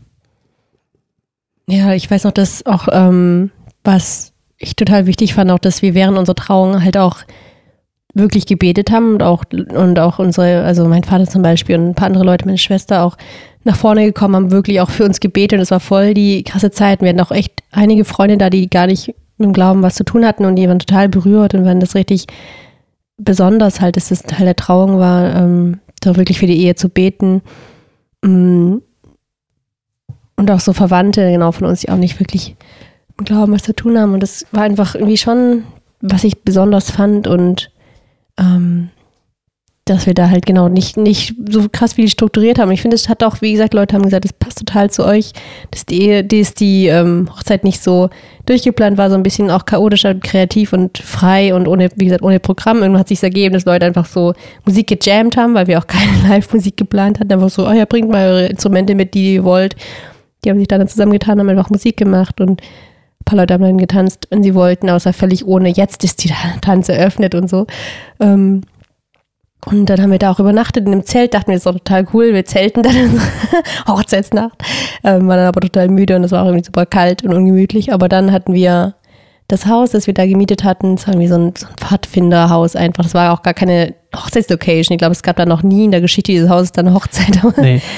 Ja, 1.67 1.93
ich 1.93 2.09
weiß 2.09 2.25
noch, 2.25 2.31
dass 2.31 2.65
auch, 2.65 2.87
ähm, 2.91 3.51
was 3.83 4.33
ich 4.57 4.75
total 4.75 5.05
wichtig 5.05 5.33
fand, 5.33 5.51
auch, 5.51 5.59
dass 5.59 5.81
wir 5.81 5.93
während 5.93 6.17
unserer 6.17 6.35
Trauung 6.35 6.83
halt 6.83 6.97
auch 6.97 7.19
wirklich 8.13 8.45
gebetet 8.45 8.91
haben 8.91 9.13
und 9.13 9.23
auch, 9.23 9.43
und 9.51 9.99
auch 9.99 10.19
unsere, 10.19 10.63
also 10.63 10.85
mein 10.87 11.03
Vater 11.03 11.27
zum 11.27 11.41
Beispiel 11.41 11.75
und 11.75 11.89
ein 11.89 11.95
paar 11.95 12.07
andere 12.07 12.23
Leute, 12.23 12.45
meine 12.45 12.57
Schwester 12.57 13.03
auch 13.03 13.17
nach 13.65 13.75
vorne 13.75 14.05
gekommen, 14.05 14.35
haben 14.35 14.51
wirklich 14.51 14.79
auch 14.79 14.89
für 14.89 15.03
uns 15.03 15.19
gebetet 15.19 15.57
und 15.57 15.63
es 15.63 15.71
war 15.71 15.81
voll 15.81 16.13
die 16.13 16.43
krasse 16.43 16.71
Zeit. 16.71 17.01
Wir 17.01 17.09
hatten 17.09 17.19
auch 17.19 17.31
echt 17.31 17.63
einige 17.71 18.05
Freunde 18.05 18.37
da, 18.37 18.49
die 18.49 18.69
gar 18.69 18.87
nicht 18.87 19.07
mit 19.37 19.47
dem 19.47 19.53
Glauben 19.53 19.83
was 19.83 19.95
zu 19.95 20.05
tun 20.05 20.25
hatten 20.25 20.45
und 20.45 20.55
die 20.55 20.67
waren 20.67 20.79
total 20.79 21.09
berührt 21.09 21.53
und 21.55 21.65
wenn 21.65 21.81
das 21.81 21.95
richtig 21.95 22.27
besonders 23.17 23.81
halt, 23.81 23.97
dass 23.97 24.09
das 24.09 24.23
Teil 24.23 24.45
der 24.45 24.55
Trauung 24.55 24.97
war, 24.97 25.35
ähm, 25.35 25.79
da 25.99 26.15
wirklich 26.15 26.39
für 26.39 26.47
die 26.47 26.61
Ehe 26.63 26.75
zu 26.75 26.89
beten. 26.89 27.41
Mm. 28.23 28.77
Und 30.37 30.51
auch 30.51 30.59
so 30.59 30.73
Verwandte, 30.73 31.31
genau, 31.31 31.51
von 31.51 31.67
uns, 31.67 31.81
die 31.81 31.89
auch 31.89 31.97
nicht 31.97 32.19
wirklich 32.19 32.55
mit 33.17 33.27
Glauben 33.27 33.53
was 33.53 33.63
zu 33.63 33.73
tun 33.73 33.97
haben. 33.97 34.13
Und 34.13 34.21
das 34.21 34.45
war 34.51 34.63
einfach 34.63 34.95
irgendwie 34.95 35.17
schon, 35.17 35.63
was 36.01 36.23
ich 36.23 36.41
besonders 36.43 36.91
fand 36.91 37.27
und 37.27 37.71
ähm, 38.37 38.89
dass 39.85 40.07
wir 40.07 40.15
da 40.15 40.31
halt 40.31 40.47
genau 40.47 40.67
nicht, 40.67 40.97
nicht 40.97 41.35
so 41.47 41.67
krass 41.71 41.95
wie 41.95 42.09
strukturiert 42.09 42.57
haben. 42.57 42.71
Ich 42.71 42.81
finde, 42.81 42.95
es 42.95 43.07
hat 43.07 43.23
auch, 43.23 43.41
wie 43.41 43.51
gesagt, 43.51 43.75
Leute 43.75 43.95
haben 43.95 44.01
gesagt, 44.01 44.25
das 44.25 44.33
passt 44.33 44.57
total 44.57 44.89
zu 44.89 45.05
euch, 45.05 45.31
dass 45.69 45.85
die, 45.85 46.27
dass 46.27 46.55
die 46.55 46.87
ähm, 46.87 47.29
Hochzeit 47.31 47.63
nicht 47.63 47.83
so 47.83 48.09
durchgeplant 48.47 48.97
war, 48.97 49.11
so 49.11 49.15
ein 49.15 49.21
bisschen 49.21 49.51
auch 49.51 49.65
chaotischer, 49.65 50.15
kreativ 50.15 50.73
und 50.73 50.97
frei 50.97 51.53
und 51.53 51.67
ohne, 51.67 51.89
wie 51.97 52.05
gesagt, 52.05 52.23
ohne 52.23 52.39
Programm. 52.39 52.77
Irgendwann 52.77 53.01
hat 53.01 53.09
sich 53.09 53.21
ergeben, 53.21 53.53
dass 53.53 53.65
Leute 53.65 53.85
einfach 53.85 54.07
so 54.07 54.33
Musik 54.65 54.87
gejammt 54.87 55.37
haben, 55.37 55.53
weil 55.53 55.67
wir 55.67 55.77
auch 55.77 55.87
keine 55.87 56.27
Live-Musik 56.29 56.77
geplant 56.77 57.19
hatten. 57.19 57.31
Einfach 57.31 57.51
so, 57.51 57.67
oh 57.67 57.71
ja, 57.71 57.85
bringt 57.85 58.09
mal 58.09 58.27
eure 58.27 58.45
Instrumente 58.47 58.95
mit, 58.95 59.13
die 59.13 59.35
ihr 59.35 59.43
wollt. 59.43 59.75
Die 60.45 60.49
haben 60.51 60.59
sich 60.59 60.67
dann 60.67 60.87
zusammengetan, 60.87 61.39
haben 61.39 61.49
einfach 61.49 61.69
Musik 61.69 61.97
gemacht 61.97 62.39
und 62.39 62.61
ein 62.61 63.25
paar 63.25 63.37
Leute 63.37 63.55
haben 63.55 63.63
dann 63.63 63.77
getanzt, 63.77 64.27
wenn 64.29 64.43
sie 64.43 64.55
wollten, 64.55 64.89
außer 64.89 65.11
völlig 65.11 65.45
ohne, 65.45 65.69
jetzt 65.69 66.03
ist 66.03 66.23
die 66.23 66.31
Tanz 66.61 66.89
eröffnet 66.89 67.33
und 67.33 67.49
so. 67.49 67.65
Ähm, 68.19 68.61
und 69.65 69.87
dann 69.87 69.99
haben 69.99 70.11
wir 70.11 70.19
da 70.19 70.31
auch 70.31 70.39
übernachtet 70.39 70.85
in 70.85 70.91
dem 70.91 71.05
Zelt, 71.05 71.33
dachten 71.33 71.47
wir, 71.47 71.55
das 71.55 71.61
ist 71.61 71.65
doch 71.65 71.73
total 71.73 72.05
cool, 72.13 72.33
wir 72.33 72.45
zelten 72.45 72.83
dann 72.83 72.95
in 72.95 73.19
Hochzeitsnacht, 73.87 74.61
ähm, 75.03 75.27
waren 75.27 75.37
dann 75.37 75.47
aber 75.47 75.61
total 75.61 75.89
müde 75.89 76.15
und 76.15 76.23
es 76.23 76.31
war 76.31 76.43
auch 76.43 76.47
irgendwie 76.47 76.65
super 76.65 76.85
kalt 76.85 77.23
und 77.23 77.33
ungemütlich. 77.33 77.91
Aber 77.91 78.07
dann 78.07 78.31
hatten 78.31 78.53
wir 78.53 78.93
das 79.47 79.65
Haus, 79.65 79.91
das 79.91 80.07
wir 80.07 80.13
da 80.13 80.25
gemietet 80.25 80.63
hatten, 80.63 80.95
das 80.95 81.07
war 81.07 81.15
irgendwie 81.15 81.29
so 81.29 81.35
ein, 81.35 81.53
so 81.55 81.67
ein 81.67 81.75
Pfadfinderhaus 81.77 82.75
einfach. 82.75 83.03
Das 83.03 83.13
war 83.13 83.33
auch 83.33 83.41
gar 83.41 83.53
keine 83.53 83.95
Hochzeitslocation. 84.15 84.95
Ich 84.95 84.99
glaube, 84.99 85.13
es 85.13 85.23
gab 85.23 85.35
da 85.35 85.45
noch 85.45 85.63
nie 85.63 85.85
in 85.85 85.91
der 85.91 86.01
Geschichte 86.01 86.31
dieses 86.31 86.49
Hauses 86.49 86.71
dann 86.71 86.87
eine 86.87 86.95
Hochzeit. 86.95 87.39
Nee. 87.57 87.81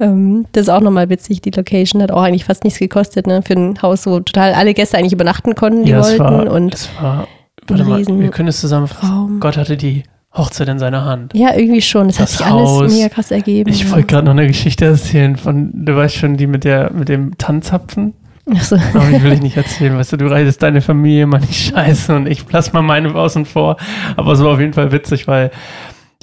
ähm, 0.00 0.46
das 0.52 0.62
ist 0.62 0.68
auch 0.68 0.80
nochmal 0.80 1.08
witzig. 1.10 1.42
Die 1.42 1.50
Location 1.50 2.02
hat 2.02 2.10
auch 2.10 2.22
eigentlich 2.22 2.44
fast 2.44 2.64
nichts 2.64 2.78
gekostet, 2.78 3.26
ne? 3.26 3.42
Für 3.42 3.54
ein 3.54 3.80
Haus, 3.82 4.06
wo 4.06 4.20
total 4.20 4.54
alle 4.54 4.74
Gäste 4.74 4.98
eigentlich 4.98 5.12
übernachten 5.12 5.54
konnten, 5.54 5.84
die 5.84 5.92
ja, 5.92 6.02
wollten. 6.02 6.18
War, 6.18 6.50
und 6.50 6.74
es 6.74 6.88
war, 7.00 7.28
warte 7.68 7.84
mal, 7.84 8.04
wir 8.06 8.30
können 8.30 8.48
es 8.48 8.60
zusammenfassen. 8.60 9.40
Gott 9.40 9.56
hatte 9.56 9.76
die 9.76 10.04
Hochzeit 10.32 10.68
in 10.68 10.78
seiner 10.78 11.04
Hand. 11.04 11.34
Ja, 11.34 11.54
irgendwie 11.54 11.82
schon. 11.82 12.06
Das, 12.06 12.16
das 12.16 12.32
hat 12.32 12.38
sich 12.38 12.48
Haus. 12.48 12.80
alles 12.80 12.94
mega 12.94 13.08
krass 13.08 13.30
ergeben. 13.30 13.70
Ich 13.70 13.84
ja. 13.84 13.90
wollte 13.90 14.06
gerade 14.06 14.24
noch 14.26 14.32
eine 14.32 14.46
Geschichte 14.46 14.84
erzählen 14.84 15.36
von, 15.36 15.70
du 15.74 15.96
weißt 15.96 16.14
schon, 16.14 16.36
die 16.36 16.46
mit 16.46 16.64
der, 16.64 16.92
mit 16.92 17.08
dem 17.08 17.36
Tanzapfen. 17.36 18.14
Ach 18.54 18.62
so. 18.62 18.76
Aber 18.76 19.06
die 19.06 19.22
will 19.22 19.32
ich 19.32 19.42
nicht 19.42 19.56
erzählen. 19.56 19.96
Weißt 19.96 20.12
du, 20.12 20.16
du 20.16 20.26
reitest 20.26 20.62
deine 20.62 20.80
Familie 20.80 21.26
mal 21.26 21.40
nicht 21.40 21.70
scheiße 21.70 22.14
und 22.14 22.26
ich 22.26 22.44
lass 22.50 22.72
mal 22.72 22.82
meine 22.82 23.14
außen 23.14 23.44
vor. 23.44 23.76
Aber 24.16 24.32
es 24.32 24.42
war 24.42 24.54
auf 24.54 24.60
jeden 24.60 24.72
Fall 24.72 24.92
witzig, 24.92 25.26
weil 25.26 25.50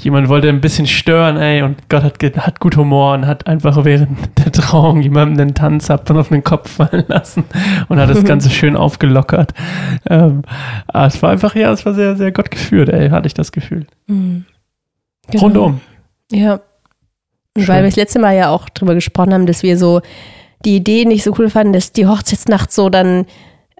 jemand 0.01 0.29
wollte 0.29 0.49
ein 0.49 0.61
bisschen 0.61 0.85
stören, 0.85 1.37
ey, 1.37 1.63
und 1.63 1.89
Gott 1.89 2.03
hat, 2.03 2.21
hat 2.37 2.59
gut 2.59 2.77
Humor 2.77 3.13
und 3.13 3.25
hat 3.25 3.47
einfach 3.47 3.83
während 3.83 4.17
der 4.37 4.51
Trauung 4.51 5.01
jemandem 5.01 5.37
den 5.37 5.55
Tanzapfen 5.55 6.17
auf 6.17 6.29
den 6.29 6.43
Kopf 6.43 6.69
fallen 6.69 7.05
lassen 7.07 7.45
und 7.87 7.99
hat 7.99 8.09
das 8.09 8.23
Ganze 8.25 8.49
schön 8.49 8.75
aufgelockert. 8.75 9.53
Ähm, 10.09 10.43
aber 10.87 11.07
es 11.07 11.21
war 11.21 11.31
einfach, 11.31 11.55
ja, 11.55 11.71
es 11.71 11.85
war 11.85 11.93
sehr, 11.93 12.15
sehr 12.15 12.31
Gott 12.31 12.51
geführt, 12.51 12.89
ey, 12.89 13.09
hatte 13.09 13.27
ich 13.27 13.33
das 13.33 13.51
Gefühl. 13.51 13.87
Mhm. 14.07 14.45
Genau. 15.29 15.43
Rundum. 15.43 15.81
Ja. 16.31 16.59
Schön. 17.57 17.67
Weil 17.67 17.81
wir 17.81 17.89
das 17.89 17.95
letzte 17.95 18.19
Mal 18.19 18.35
ja 18.35 18.49
auch 18.49 18.69
drüber 18.69 18.93
gesprochen 18.93 19.33
haben, 19.33 19.47
dass 19.47 19.63
wir 19.63 19.77
so 19.77 20.01
die 20.63 20.75
Idee 20.75 21.05
nicht 21.05 21.23
so 21.23 21.33
cool 21.39 21.49
fanden, 21.49 21.73
dass 21.73 21.91
die 21.91 22.05
Hochzeitsnacht 22.05 22.71
so 22.71 22.89
dann 22.89 23.25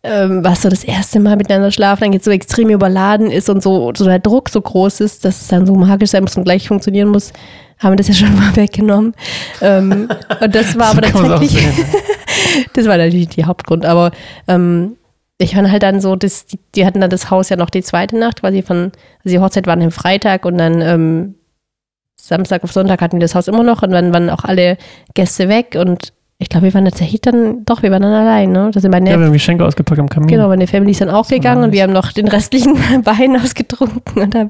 ähm, 0.07 0.43
was 0.43 0.61
so 0.61 0.69
das 0.69 0.83
erste 0.83 1.19
Mal 1.19 1.35
miteinander 1.35 1.71
schlafen, 1.71 2.05
dann 2.05 2.13
jetzt 2.13 2.25
so 2.25 2.31
extrem 2.31 2.69
überladen 2.69 3.29
ist 3.29 3.49
und 3.49 3.61
so, 3.61 3.91
so 3.95 4.05
der 4.05 4.19
Druck 4.19 4.49
so 4.49 4.61
groß 4.61 5.01
ist, 5.01 5.25
dass 5.25 5.41
es 5.41 5.47
dann 5.47 5.65
so 5.65 5.75
magisch 5.75 6.11
sein 6.11 6.23
muss 6.23 6.37
und 6.37 6.43
gleich 6.43 6.67
funktionieren 6.67 7.09
muss, 7.09 7.33
haben 7.79 7.91
wir 7.91 7.97
das 7.97 8.07
ja 8.07 8.13
schon 8.13 8.35
mal 8.35 8.53
weggenommen. 8.55 9.13
Ähm, 9.61 10.09
und 10.41 10.55
das 10.55 10.77
war 10.77 10.87
aber 10.91 11.01
tatsächlich, 11.01 11.63
das 12.73 12.85
war 12.85 12.97
natürlich 12.97 13.29
die 13.29 13.45
Hauptgrund, 13.45 13.85
aber 13.85 14.11
ähm, 14.47 14.95
ich 15.37 15.55
fand 15.55 15.69
halt 15.69 15.83
dann 15.83 16.01
so, 16.01 16.15
dass 16.15 16.45
die, 16.45 16.59
die, 16.75 16.85
hatten 16.85 17.01
dann 17.01 17.09
das 17.09 17.29
Haus 17.29 17.49
ja 17.49 17.57
noch 17.57 17.69
die 17.69 17.83
zweite 17.83 18.17
Nacht, 18.17 18.41
quasi 18.41 18.63
von, 18.63 18.91
also 19.23 19.35
die 19.35 19.39
Hochzeit 19.39 19.67
war 19.67 19.73
an 19.73 19.81
dem 19.81 19.91
Freitag 19.91 20.45
und 20.45 20.57
dann 20.57 20.81
ähm, 20.81 21.35
Samstag 22.19 22.63
auf 22.63 22.71
Sonntag 22.71 23.01
hatten 23.01 23.19
die 23.19 23.23
das 23.23 23.35
Haus 23.35 23.47
immer 23.47 23.63
noch 23.63 23.83
und 23.83 23.91
dann 23.91 24.13
waren 24.13 24.29
auch 24.29 24.43
alle 24.43 24.77
Gäste 25.13 25.49
weg 25.49 25.77
und 25.79 26.13
ich 26.39 26.49
glaube, 26.49 26.67
wir 26.67 26.73
waren 26.75 26.85
tatsächlich 26.85 27.21
dann, 27.21 27.65
doch, 27.65 27.81
wir 27.81 27.89
waren 27.91 28.03
dann 28.03 28.13
allein, 28.13 28.51
ne? 28.51 28.69
Da 28.71 28.79
sind 28.79 28.91
meine, 28.91 29.09
ja, 29.09 29.17
wir 29.17 29.25
haben 29.25 29.33
Geschenke 29.33 29.65
ausgepackt 29.65 29.99
am 29.99 30.07
Kamin. 30.07 30.27
Genau, 30.27 30.47
meine 30.47 30.67
Family 30.67 30.91
ist 30.91 31.01
dann 31.01 31.09
auch 31.09 31.27
gegangen 31.27 31.63
und 31.63 31.71
wir 31.71 31.81
haben 31.83 31.93
noch 31.93 32.11
den 32.11 32.27
restlichen 32.27 32.75
Wein 33.05 33.35
ausgetrunken 33.41 34.21
und 34.21 34.35
haben 34.35 34.49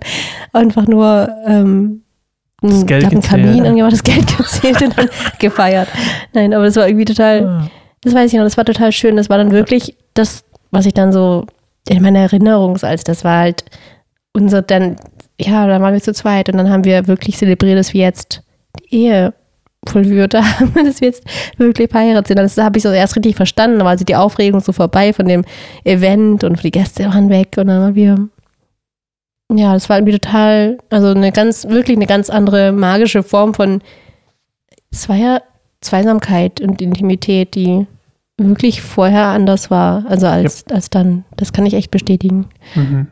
einfach 0.51 0.85
nur, 0.87 1.29
ähm, 1.45 2.03
Das 2.61 2.85
Geld 2.85 3.05
einen 3.05 3.21
gezählt, 3.21 3.43
Kamin 3.43 3.63
ja. 3.63 3.69
angemacht, 3.71 3.93
das 3.93 4.03
Geld 4.03 4.37
gezählt 4.37 4.81
und 4.81 4.97
dann 4.97 5.07
gefeiert. 5.39 5.87
Nein, 6.33 6.53
aber 6.53 6.65
das 6.65 6.75
war 6.75 6.87
irgendwie 6.87 7.05
total, 7.05 7.45
Ah. 7.45 7.67
das 8.01 8.13
weiß 8.13 8.33
ich 8.33 8.37
noch, 8.37 8.45
das 8.45 8.57
war 8.57 8.65
total 8.65 8.91
schön. 8.91 9.15
Das 9.15 9.29
war 9.29 9.37
dann 9.37 9.51
wirklich 9.51 9.95
das, 10.13 10.43
was 10.71 10.85
ich 10.85 10.93
dann 10.93 11.13
so 11.13 11.45
in 11.87 12.01
meiner 12.01 12.19
Erinnerung, 12.19 12.75
als 12.83 13.05
das 13.05 13.23
war 13.23 13.39
halt 13.39 13.63
unser 14.33 14.61
dann, 14.61 14.97
ja, 15.39 15.65
da 15.67 15.79
waren 15.81 15.93
wir 15.93 16.01
zu 16.01 16.13
zweit 16.13 16.49
und 16.49 16.57
dann 16.57 16.69
haben 16.69 16.83
wir 16.83 17.07
wirklich 17.07 17.37
zelebriert, 17.37 17.79
dass 17.79 17.93
wir 17.93 18.01
jetzt 18.01 18.41
die 18.91 19.03
Ehe 19.05 19.33
vollführt 19.89 20.33
haben, 20.35 20.73
dass 20.85 21.01
wir 21.01 21.09
jetzt 21.09 21.23
wirklich 21.57 21.89
verheiratet 21.89 22.27
sind. 22.27 22.37
Das 22.37 22.57
habe 22.57 22.77
ich 22.77 22.83
so 22.83 22.89
erst 22.89 23.15
richtig 23.15 23.35
verstanden, 23.35 23.81
aber 23.81 23.91
also 23.91 24.05
die 24.05 24.15
Aufregung 24.15 24.59
so 24.59 24.71
vorbei 24.71 25.13
von 25.13 25.27
dem 25.27 25.43
Event 25.83 26.43
und 26.43 26.63
die 26.63 26.71
Gäste 26.71 27.05
waren 27.05 27.29
weg 27.29 27.55
und 27.57 27.67
dann 27.67 27.81
waren 27.81 27.95
wir, 27.95 28.29
ja, 29.53 29.73
das 29.73 29.89
war 29.89 29.97
irgendwie 29.97 30.17
total, 30.17 30.77
also 30.89 31.07
eine 31.07 31.31
ganz, 31.31 31.67
wirklich 31.67 31.97
eine 31.97 32.07
ganz 32.07 32.29
andere 32.29 32.71
magische 32.71 33.23
Form 33.23 33.53
von 33.53 33.81
Zweier, 34.91 35.41
Zweisamkeit 35.81 36.61
und 36.61 36.81
Intimität, 36.81 37.55
die 37.55 37.85
wirklich 38.37 38.81
vorher 38.81 39.27
anders 39.27 39.71
war, 39.71 40.05
also 40.07 40.27
als, 40.27 40.65
als 40.67 40.89
dann. 40.89 41.25
Das 41.35 41.53
kann 41.53 41.65
ich 41.65 41.73
echt 41.73 41.91
bestätigen. 41.91 42.47
Mhm. 42.75 43.07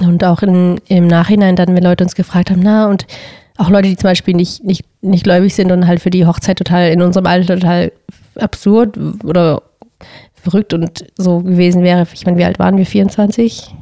Und 0.00 0.24
auch 0.24 0.42
in, 0.42 0.80
im 0.88 1.06
Nachhinein 1.06 1.56
dann, 1.56 1.74
wenn 1.74 1.82
Leute 1.82 2.04
uns 2.04 2.14
gefragt 2.14 2.50
haben, 2.50 2.62
na, 2.62 2.86
und 2.86 3.06
auch 3.58 3.70
Leute, 3.70 3.88
die 3.88 3.96
zum 3.96 4.08
Beispiel 4.08 4.34
nicht, 4.34 4.64
nicht, 4.64 4.84
nicht 5.02 5.24
gläubig 5.24 5.54
sind 5.54 5.70
und 5.72 5.86
halt 5.86 6.00
für 6.00 6.10
die 6.10 6.26
Hochzeit 6.26 6.58
total 6.58 6.90
in 6.90 7.02
unserem 7.02 7.26
Alter 7.26 7.54
total 7.56 7.92
absurd 8.36 8.98
oder 9.24 9.62
verrückt 10.34 10.72
und 10.72 11.04
so 11.16 11.40
gewesen 11.40 11.82
wäre. 11.82 12.06
Ich 12.12 12.26
meine, 12.26 12.38
wie 12.38 12.44
alt 12.44 12.58
waren 12.58 12.76
wir? 12.76 12.86
24? 12.86 13.74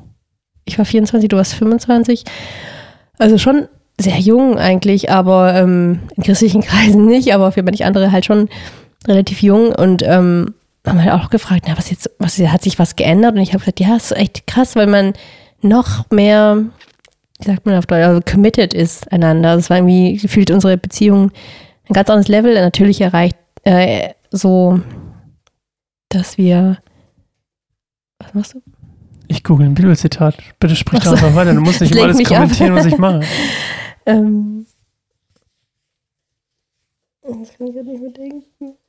Ich 0.65 0.79
war 0.79 0.85
24, 0.85 1.29
du 1.29 1.37
warst 1.37 1.55
25. 1.55 2.25
Also 3.19 3.39
schon 3.39 3.69
sehr 3.99 4.19
jung 4.19 4.59
eigentlich, 4.59 5.11
aber 5.11 5.55
ähm, 5.55 6.01
in 6.17 6.23
christlichen 6.23 6.61
Kreisen 6.63 7.07
nicht, 7.07 7.35
aber 7.35 7.53
für 7.53 7.63
manche 7.63 7.87
andere 7.87 8.13
halt 8.13 8.25
schon 8.25 8.49
relativ 9.07 9.43
jung 9.43 9.73
und 9.73 10.03
ähm, 10.03 10.55
haben 10.87 11.03
halt 11.03 11.13
auch 11.13 11.31
gefragt, 11.31 11.65
na, 11.67 11.77
was 11.77 11.91
jetzt, 11.91 12.11
was 12.19 12.39
hat 12.39 12.63
sich 12.63 12.79
was 12.79 12.97
geändert? 12.97 13.35
Und 13.35 13.41
ich 13.41 13.51
habe 13.51 13.61
gesagt, 13.61 13.81
ja, 13.81 13.97
ist 13.97 14.17
echt 14.17 14.47
krass, 14.47 14.77
weil 14.77 14.87
man 14.87 15.13
noch 15.63 16.11
mehr, 16.11 16.65
wie 17.41 17.47
sagt 17.47 17.67
man 17.67 17.77
auf 17.77 17.87
Deutsch, 17.87 18.05
also 18.05 18.21
committed 18.21 18.75
ist 18.75 19.11
einander. 19.13 19.57
Das 19.57 19.71
war 19.71 19.79
irgendwie 19.79 20.17
gefühlt 20.17 20.51
unsere 20.51 20.77
Beziehung 20.77 21.31
ein 21.89 21.95
ganz 21.95 22.09
anderes 22.09 22.29
Level 22.29 22.55
natürlich 22.55 23.01
erreicht, 23.01 23.37
äh, 23.65 24.11
so, 24.31 24.81
dass 26.09 26.39
wir, 26.39 26.79
was 28.19 28.35
machst 28.35 28.55
du? 28.55 28.63
Ich 29.27 29.45
google 29.45 29.67
ein 29.67 29.75
Bibelzitat. 29.75 30.37
Bitte 30.59 30.77
sprich 30.77 31.03
so. 31.03 31.11
doch 31.11 31.23
einfach 31.23 31.35
weiter. 31.35 31.55
Du 31.55 31.61
musst 31.61 31.81
nicht 31.81 31.93
immer 31.95 32.05
alles 32.05 32.17
mich 32.17 32.29
ab. 32.29 32.43
kommentieren, 32.43 32.75
was 32.75 32.87
ich 32.87 32.99
mache. 32.99 33.21
Ähm, 34.07 34.65
das 37.23 37.53
kann 37.53 37.67
ich 37.67 37.75
jetzt 37.75 37.87
nicht 37.87 38.01
mehr 38.01 38.11
denken. 38.13 38.80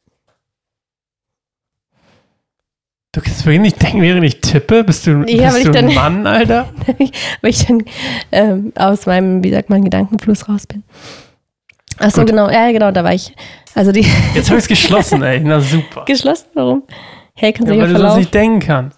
Du 3.14 3.20
kannst 3.20 3.46
wirklich 3.46 3.62
nicht 3.62 3.82
denken, 3.82 4.02
während 4.02 4.24
ich 4.24 4.40
tippe. 4.40 4.84
Bist 4.86 5.06
du, 5.06 5.24
Ja, 5.28 5.52
bist 5.52 5.56
weil 5.58 5.64
du 5.64 5.78
ein 5.80 5.86
dann- 5.88 5.94
Mann, 6.24 6.28
Alter? 6.28 6.70
weil 7.42 7.50
ich 7.52 7.66
dann 7.66 7.84
ähm, 8.32 8.72
aus 8.76 9.06
meinem, 9.06 9.44
wie 9.44 9.52
sagt 9.52 9.70
man, 9.70 9.84
Gedankenfluss 9.84 10.48
raus 10.48 10.66
bin. 10.66 10.84
Ach 12.00 12.10
so, 12.10 12.22
Gut. 12.22 12.30
genau, 12.30 12.50
ja, 12.50 12.72
genau, 12.72 12.92
da 12.92 13.04
war 13.04 13.14
ich. 13.14 13.34
Also 13.76 13.92
die 13.92 14.06
Jetzt 14.34 14.48
habe 14.50 14.58
ich 14.58 14.64
es 14.64 14.68
geschlossen, 14.68 15.22
ey. 15.24 15.40
Na 15.42 15.60
super. 15.60 16.04
geschlossen, 16.08 16.48
warum? 16.54 16.84
Hey, 17.36 17.52
kannst 17.54 17.68
Ja, 17.70 17.76
du 17.76 17.82
weil 17.82 17.92
ja 17.92 17.98
du 17.98 18.02
sonst 18.02 18.18
nicht 18.18 18.34
denken 18.34 18.60
kannst. 18.60 18.98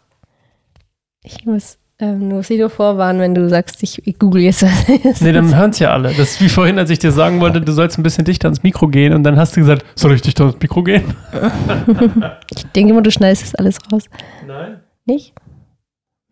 Ich 1.24 1.46
muss 1.46 1.78
ähm, 2.04 2.28
nur 2.28 2.44
sie 2.44 2.58
nur 2.58 2.70
vorwarnen, 2.70 3.22
wenn 3.22 3.34
du 3.34 3.48
sagst, 3.48 3.82
ich, 3.82 4.06
ich 4.06 4.20
google 4.20 4.42
jetzt 4.42 4.64
was. 4.64 4.90
ist. 4.90 5.22
Nee, 5.22 5.32
dann 5.32 5.56
hören 5.56 5.70
es 5.72 5.80
ja 5.80 5.92
alle. 5.94 6.10
Das 6.10 6.32
ist 6.32 6.42
wie 6.42 6.50
vorhin, 6.50 6.78
als 6.78 6.90
ich 6.90 7.00
dir 7.00 7.12
sagen 7.12 7.40
wollte, 7.40 7.62
du 7.62 7.72
sollst 7.72 7.98
ein 7.98 8.04
bisschen 8.04 8.26
dichter 8.26 8.48
ans 8.48 8.62
Mikro 8.64 8.88
gehen 8.90 9.14
und 9.14 9.24
dann 9.24 9.38
hast 9.38 9.56
du 9.56 9.62
gesagt, 9.62 9.86
soll 9.96 10.14
ich 10.14 10.22
dichter 10.22 10.44
ans 10.46 10.58
Mikro 10.62 10.84
gehen? 10.84 11.16
ich 12.56 12.66
denke 12.76 12.92
immer, 12.92 13.02
du 13.02 13.12
schneidest 13.12 13.44
das 13.44 13.56
alles 13.56 13.78
raus. 13.92 14.04
Nein. 14.46 14.82
Nicht? 15.06 15.34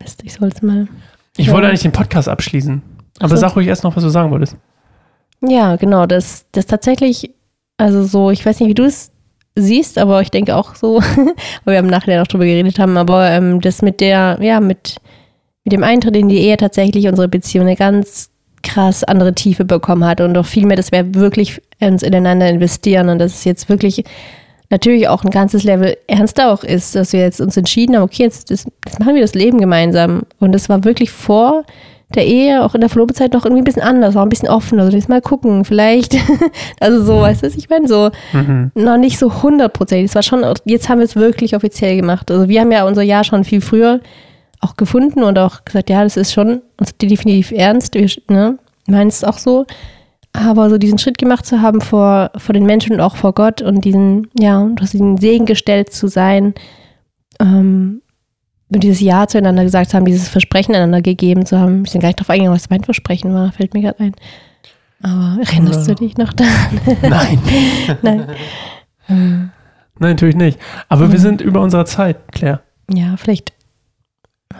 Mist, 0.02 0.22
ich 0.24 0.34
soll 0.34 0.50
es 0.54 0.62
mal. 0.62 0.88
Ich 1.38 1.48
Ja. 1.48 1.54
wollte 1.54 1.68
eigentlich 1.68 1.82
den 1.84 1.92
Podcast 1.94 2.28
abschließen. 2.28 2.82
Aber 3.20 3.30
so. 3.30 3.36
sag 3.38 3.56
ruhig 3.56 3.68
erst 3.68 3.84
noch, 3.84 3.96
was 3.96 4.04
du 4.04 4.10
sagen 4.10 4.32
wolltest. 4.32 4.58
Ja, 5.48 5.76
genau, 5.78 6.06
das, 6.06 6.46
das 6.52 6.66
tatsächlich, 6.66 7.32
also 7.78 8.04
so, 8.04 8.30
ich 8.32 8.46
weiß 8.46 8.60
nicht, 8.60 8.70
wie 8.70 8.74
du 8.74 8.84
es 8.84 9.12
siehst, 9.56 9.98
aber 9.98 10.22
ich 10.22 10.32
denke 10.32 10.56
auch 10.56 10.76
so, 10.76 11.02
weil 11.66 11.74
wir 11.76 11.80
im 11.80 11.88
Nachhinein 11.88 12.22
auch 12.22 12.28
drüber 12.28 12.46
geredet 12.46 12.80
haben, 12.80 12.98
aber 12.98 13.30
ähm, 13.30 13.60
das 13.62 13.82
mit 13.82 14.02
der, 14.02 14.38
ja, 14.42 14.60
mit, 14.60 14.98
mit 15.64 15.74
dem 15.74 15.84
Eintritt 15.84 16.16
in 16.16 16.30
die 16.30 16.40
Ehe 16.40 16.58
tatsächlich 16.58 17.08
unsere 17.08 17.28
Beziehung 17.28 17.68
eine 17.68 17.76
ganz 17.76 18.30
krass 18.64 19.04
andere 19.04 19.34
Tiefe 19.34 19.66
bekommen 19.66 20.06
hat 20.06 20.22
und 20.22 20.38
auch 20.38 20.46
viel 20.46 20.66
mehr, 20.66 20.78
dass 20.78 20.92
wir 20.92 21.16
wirklich 21.16 21.62
uns 21.80 22.04
ineinander 22.04 22.48
investieren 22.48 23.10
und 23.10 23.20
dass 23.20 23.34
es 23.34 23.44
jetzt 23.44 23.70
wirklich 23.70 24.04
natürlich 24.70 25.08
auch 25.08 25.24
ein 25.24 25.32
ganzes 25.32 25.64
Level 25.64 25.98
ernster 26.08 26.52
auch 26.52 26.64
ist, 26.64 26.96
dass 26.96 27.12
wir 27.12 27.20
jetzt 27.20 27.42
uns 27.42 27.58
entschieden 27.58 27.96
haben, 27.96 28.04
okay, 28.04 28.24
jetzt, 28.24 28.50
das, 28.50 28.66
jetzt 28.86 29.00
machen 29.00 29.16
wir 29.16 29.22
das 29.22 29.34
Leben 29.34 29.60
gemeinsam. 29.60 30.22
Und 30.40 30.54
das 30.54 30.70
war 30.70 30.84
wirklich 30.86 31.12
vor 31.12 31.64
der 32.16 32.26
Ehe, 32.26 32.64
auch 32.64 32.76
in 32.76 32.82
der 32.82 32.90
Verlobezeit 32.90 33.34
noch 33.34 33.46
irgendwie 33.46 33.62
ein 33.62 33.66
bisschen 33.66 33.82
anders, 33.82 34.16
auch 34.16 34.22
ein 34.22 34.30
bisschen 34.30 34.50
offener, 34.50 34.84
also 34.84 34.96
jetzt 34.96 35.10
mal 35.10 35.22
gucken, 35.22 35.66
vielleicht, 35.66 36.16
also 36.80 37.04
so, 37.04 37.22
weißt 37.22 37.42
du, 37.44 37.48
was 37.48 37.56
ich 37.56 37.70
meine, 37.70 37.88
so 37.88 38.12
Mhm. 38.34 38.72
noch 38.76 38.98
nicht 38.98 39.18
so 39.18 39.44
hundertprozentig, 39.44 40.10
es 40.10 40.16
war 40.16 40.24
schon, 40.24 40.44
jetzt 40.66 40.90
haben 40.90 41.00
wir 41.00 41.06
es 41.06 41.16
wirklich 41.16 41.56
offiziell 41.56 41.96
gemacht, 41.96 42.30
also 42.30 42.50
wir 42.50 42.60
haben 42.60 42.72
ja 42.72 42.86
unser 42.86 43.02
Jahr 43.02 43.24
schon 43.24 43.44
viel 43.46 43.62
früher 43.62 44.02
auch 44.62 44.78
gefunden 44.78 45.24
und 45.24 45.38
auch 45.40 45.66
gesagt, 45.66 45.90
ja, 45.90 46.04
das 46.04 46.18
ist 46.18 46.34
schon 46.34 46.62
uns 46.80 46.96
definitiv 46.98 47.52
ernst, 47.52 47.96
wir 47.96 48.10
ne, 48.30 48.58
meinen 48.88 49.08
es 49.08 49.24
auch 49.24 49.38
so, 49.38 49.66
aber 50.34 50.70
so 50.70 50.78
diesen 50.78 50.98
Schritt 50.98 51.18
gemacht 51.18 51.46
zu 51.46 51.62
haben 51.62 51.82
vor, 51.82 52.32
vor 52.38 52.54
den 52.54 52.66
Menschen 52.66 52.94
und 52.94 53.02
auch 53.02 53.16
vor 53.18 53.34
Gott 53.34 53.62
und 53.62 53.84
diesen, 53.84 54.30
ja, 54.40 54.60
und 54.60 54.82
aus 54.82 54.92
diesen 54.92 55.18
Segen 55.18 55.46
gestellt 55.46 55.92
zu 55.92 56.08
sein, 56.08 56.54
ähm, 57.40 58.02
und 58.74 58.84
dieses 58.84 59.02
Ja 59.02 59.28
zueinander 59.28 59.64
gesagt 59.66 59.90
zu 59.90 59.98
haben, 59.98 60.06
dieses 60.06 60.30
Versprechen 60.30 60.74
einander 60.74 61.02
gegeben 61.02 61.46
zu 61.46 61.60
haben. 61.60 61.84
Ich 61.86 61.92
bin 61.92 62.00
gar 62.00 62.08
nicht 62.08 62.22
drauf 62.22 62.30
eingegangen, 62.30 62.56
was 62.56 62.70
mein 62.70 62.86
Versprechen 62.86 63.34
war, 63.34 63.52
fällt 63.52 63.74
mir 63.74 63.82
gerade 63.82 64.00
ein. 64.00 64.14
Aber 65.04 65.38
erinnerst 65.42 65.90
du 65.90 65.96
dich 65.96 66.16
noch 66.18 66.32
daran? 66.32 66.80
Nein. 67.02 67.40
Nein. 68.02 68.28
Nein, 69.10 69.52
natürlich 70.00 70.38
nicht. 70.38 70.58
Aber 70.88 71.12
wir 71.12 71.20
Mhm. 71.20 71.24
sind 71.24 71.42
über 71.42 71.60
unserer 71.60 71.86
Zeit, 71.86 72.32
Claire. 72.32 72.62
Ja, 72.90 73.18
vielleicht 73.18 73.52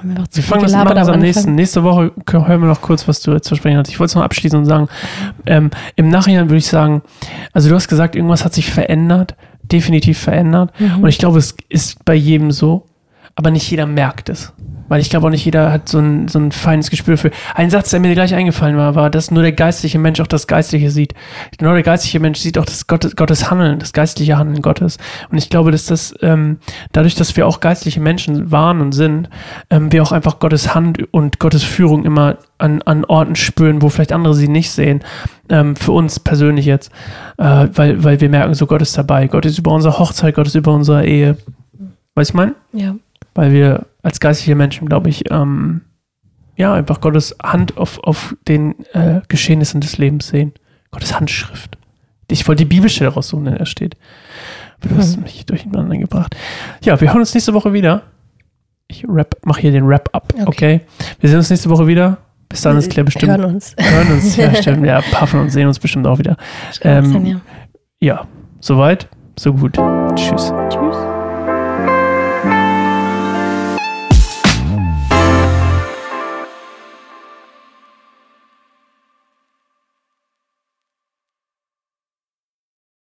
haben 0.02 0.16
wir 0.16 0.24
Wir 0.32 0.44
fangen 0.44 0.64
das 0.64 0.72
das 0.72 1.08
am 1.08 1.20
nächsten. 1.20 1.56
Nächste 1.56 1.84
Woche 1.84 2.12
hören 2.30 2.62
wir 2.62 2.68
noch 2.68 2.82
kurz, 2.82 3.08
was 3.08 3.22
du 3.22 3.40
zu 3.40 3.56
sprechen 3.56 3.78
hast. 3.78 3.90
Ich 3.90 4.00
wollte 4.00 4.12
es 4.12 4.16
noch 4.16 4.24
abschließen 4.24 4.58
und 4.58 4.66
sagen, 4.66 4.88
ähm, 5.46 5.70
im 5.96 6.10
Nachhinein 6.10 6.50
würde 6.50 6.58
ich 6.58 6.68
sagen, 6.68 7.02
also 7.54 7.70
du 7.70 7.76
hast 7.76 7.88
gesagt, 7.88 8.16
irgendwas 8.16 8.44
hat 8.44 8.54
sich 8.54 8.70
verändert, 8.72 9.36
definitiv 9.64 10.18
verändert. 10.18 10.72
Mhm. 10.80 11.04
Und 11.04 11.10
ich 11.10 11.18
glaube, 11.18 11.38
es 11.38 11.56
ist 11.70 12.04
bei 12.04 12.16
jedem 12.16 12.52
so, 12.52 12.86
aber 13.42 13.52
nicht 13.52 13.70
jeder 13.70 13.86
merkt 13.86 14.30
es. 14.30 14.54
Weil 14.92 15.00
ich 15.00 15.10
glaube 15.10 15.28
auch 15.28 15.32
nicht 15.32 15.46
jeder 15.46 15.72
hat 15.72 15.88
so 15.88 16.00
ein, 16.00 16.28
so 16.28 16.38
ein 16.38 16.52
feines 16.52 16.90
Gespür 16.90 17.16
für. 17.16 17.32
Ein 17.56 17.70
Satz, 17.70 17.92
der 17.92 18.02
mir 18.02 18.14
gleich 18.14 18.36
eingefallen 18.36 18.76
war, 18.76 18.94
war, 18.94 19.10
dass 19.10 19.32
nur 19.32 19.42
der 19.42 19.54
geistliche 19.54 19.98
Mensch 19.98 20.20
auch 20.20 20.28
das 20.28 20.48
Geistliche 20.48 20.92
sieht. 20.92 21.14
Nur 21.62 21.74
der 21.74 21.82
geistliche 21.82 22.20
Mensch 22.20 22.40
sieht 22.40 22.58
auch 22.58 22.66
das 22.66 22.88
Gottes, 22.88 23.16
Gottes 23.16 23.50
Handeln, 23.50 23.80
das 23.80 23.94
geistliche 23.94 24.38
Handeln 24.38 24.62
Gottes. 24.62 24.98
Und 25.30 25.38
ich 25.38 25.50
glaube, 25.50 25.72
dass 25.72 25.86
das, 25.86 26.14
ähm, 26.22 26.58
dadurch, 26.92 27.16
dass 27.16 27.38
wir 27.38 27.48
auch 27.48 27.62
geistliche 27.62 28.02
Menschen 28.02 28.52
waren 28.52 28.82
und 28.82 28.92
sind, 28.92 29.30
ähm, 29.70 29.94
wir 29.94 30.04
auch 30.04 30.12
einfach 30.12 30.40
Gottes 30.40 30.76
Hand 30.76 31.02
und 31.14 31.40
Gottes 31.40 31.64
Führung 31.64 32.04
immer 32.04 32.40
an, 32.58 32.82
an 32.82 33.06
Orten 33.06 33.38
spüren, 33.38 33.82
wo 33.82 33.88
vielleicht 33.88 34.12
andere 34.12 34.34
sie 34.34 34.50
nicht 34.50 34.72
sehen. 34.72 35.06
Ähm, 35.48 35.78
für 35.78 35.94
uns 35.94 36.20
persönlich 36.20 36.66
jetzt. 36.66 36.92
Äh, 37.38 37.70
weil, 37.74 38.04
weil 38.04 38.20
wir 38.20 38.28
merken, 38.28 38.56
so 38.56 38.68
Gott 38.68 38.82
ist 38.82 38.98
dabei. 38.98 39.28
Gott 39.28 39.46
ist 39.46 39.58
über 39.58 39.72
unsere 39.72 40.00
Hochzeit, 40.00 40.36
Gott 40.36 40.48
ist 40.48 40.56
über 40.56 40.74
unsere 40.74 41.06
Ehe. 41.06 41.38
Weißt 42.16 42.32
du, 42.32 42.34
ich 42.34 42.34
mein? 42.34 42.56
Ja. 42.74 42.96
Weil 43.34 43.52
wir 43.52 43.86
als 44.04 44.20
geistliche 44.20 44.56
Menschen, 44.56 44.88
glaube 44.88 45.10
ich, 45.10 45.32
ähm, 45.32 45.82
ja, 46.56 46.74
einfach 46.74 47.02
Gottes 47.02 47.36
Hand 47.42 47.78
auf, 47.78 48.00
auf 48.04 48.36
den 48.48 48.76
äh, 48.94 49.22
Geschehnissen 49.28 49.82
des 49.82 49.98
Lebens 49.98 50.28
sehen. 50.28 50.54
Gottes 50.92 51.16
Handschrift. 51.18 51.78
Ich 52.30 52.48
wollte 52.48 52.64
die 52.66 52.76
Bibelstelle 52.76 53.10
raussuchen, 53.10 53.48
in 53.48 53.56
der 53.56 53.66
steht. 53.66 53.96
Aber 54.80 54.90
du 54.90 54.98
hast 54.98 55.18
Mhm. 55.18 55.24
mich 55.24 55.46
durcheinander 55.46 55.98
gebracht. 55.98 56.36
Ja, 56.84 57.00
wir 57.00 57.10
hören 57.10 57.20
uns 57.20 57.34
nächste 57.34 57.54
Woche 57.54 57.74
wieder. 57.74 58.04
Ich 58.88 59.06
rap, 59.08 59.36
mache 59.46 59.62
hier 59.62 59.72
den 59.72 59.88
Wrap-up, 59.88 60.34
okay. 60.34 60.46
Okay. 60.46 60.82
Wir 61.20 61.30
sehen 61.30 61.38
uns 61.38 61.50
nächste 61.50 61.70
Woche 61.70 61.88
wieder. 61.88 62.18
Bis 62.50 62.62
dann 62.62 62.78
ist 62.78 62.90
Claire 62.92 63.06
bestimmt. 63.06 63.32
Hören 63.32 63.46
uns. 63.46 63.76
Hören 63.80 64.12
uns, 64.12 64.36
ja, 64.36 64.54
stimmt. 64.62 64.86
Ja, 64.86 65.02
von 65.02 65.40
uns 65.42 65.54
sehen 65.54 65.68
uns 65.68 65.80
bestimmt 65.80 66.06
auch 66.06 66.20
wieder. 66.20 66.36
Ähm. 66.82 67.40
Ja, 68.02 68.28
soweit, 68.60 69.08
so 69.40 69.54
gut. 69.54 69.78
Tschüss. 70.16 70.52
Tschüss. 70.70 71.11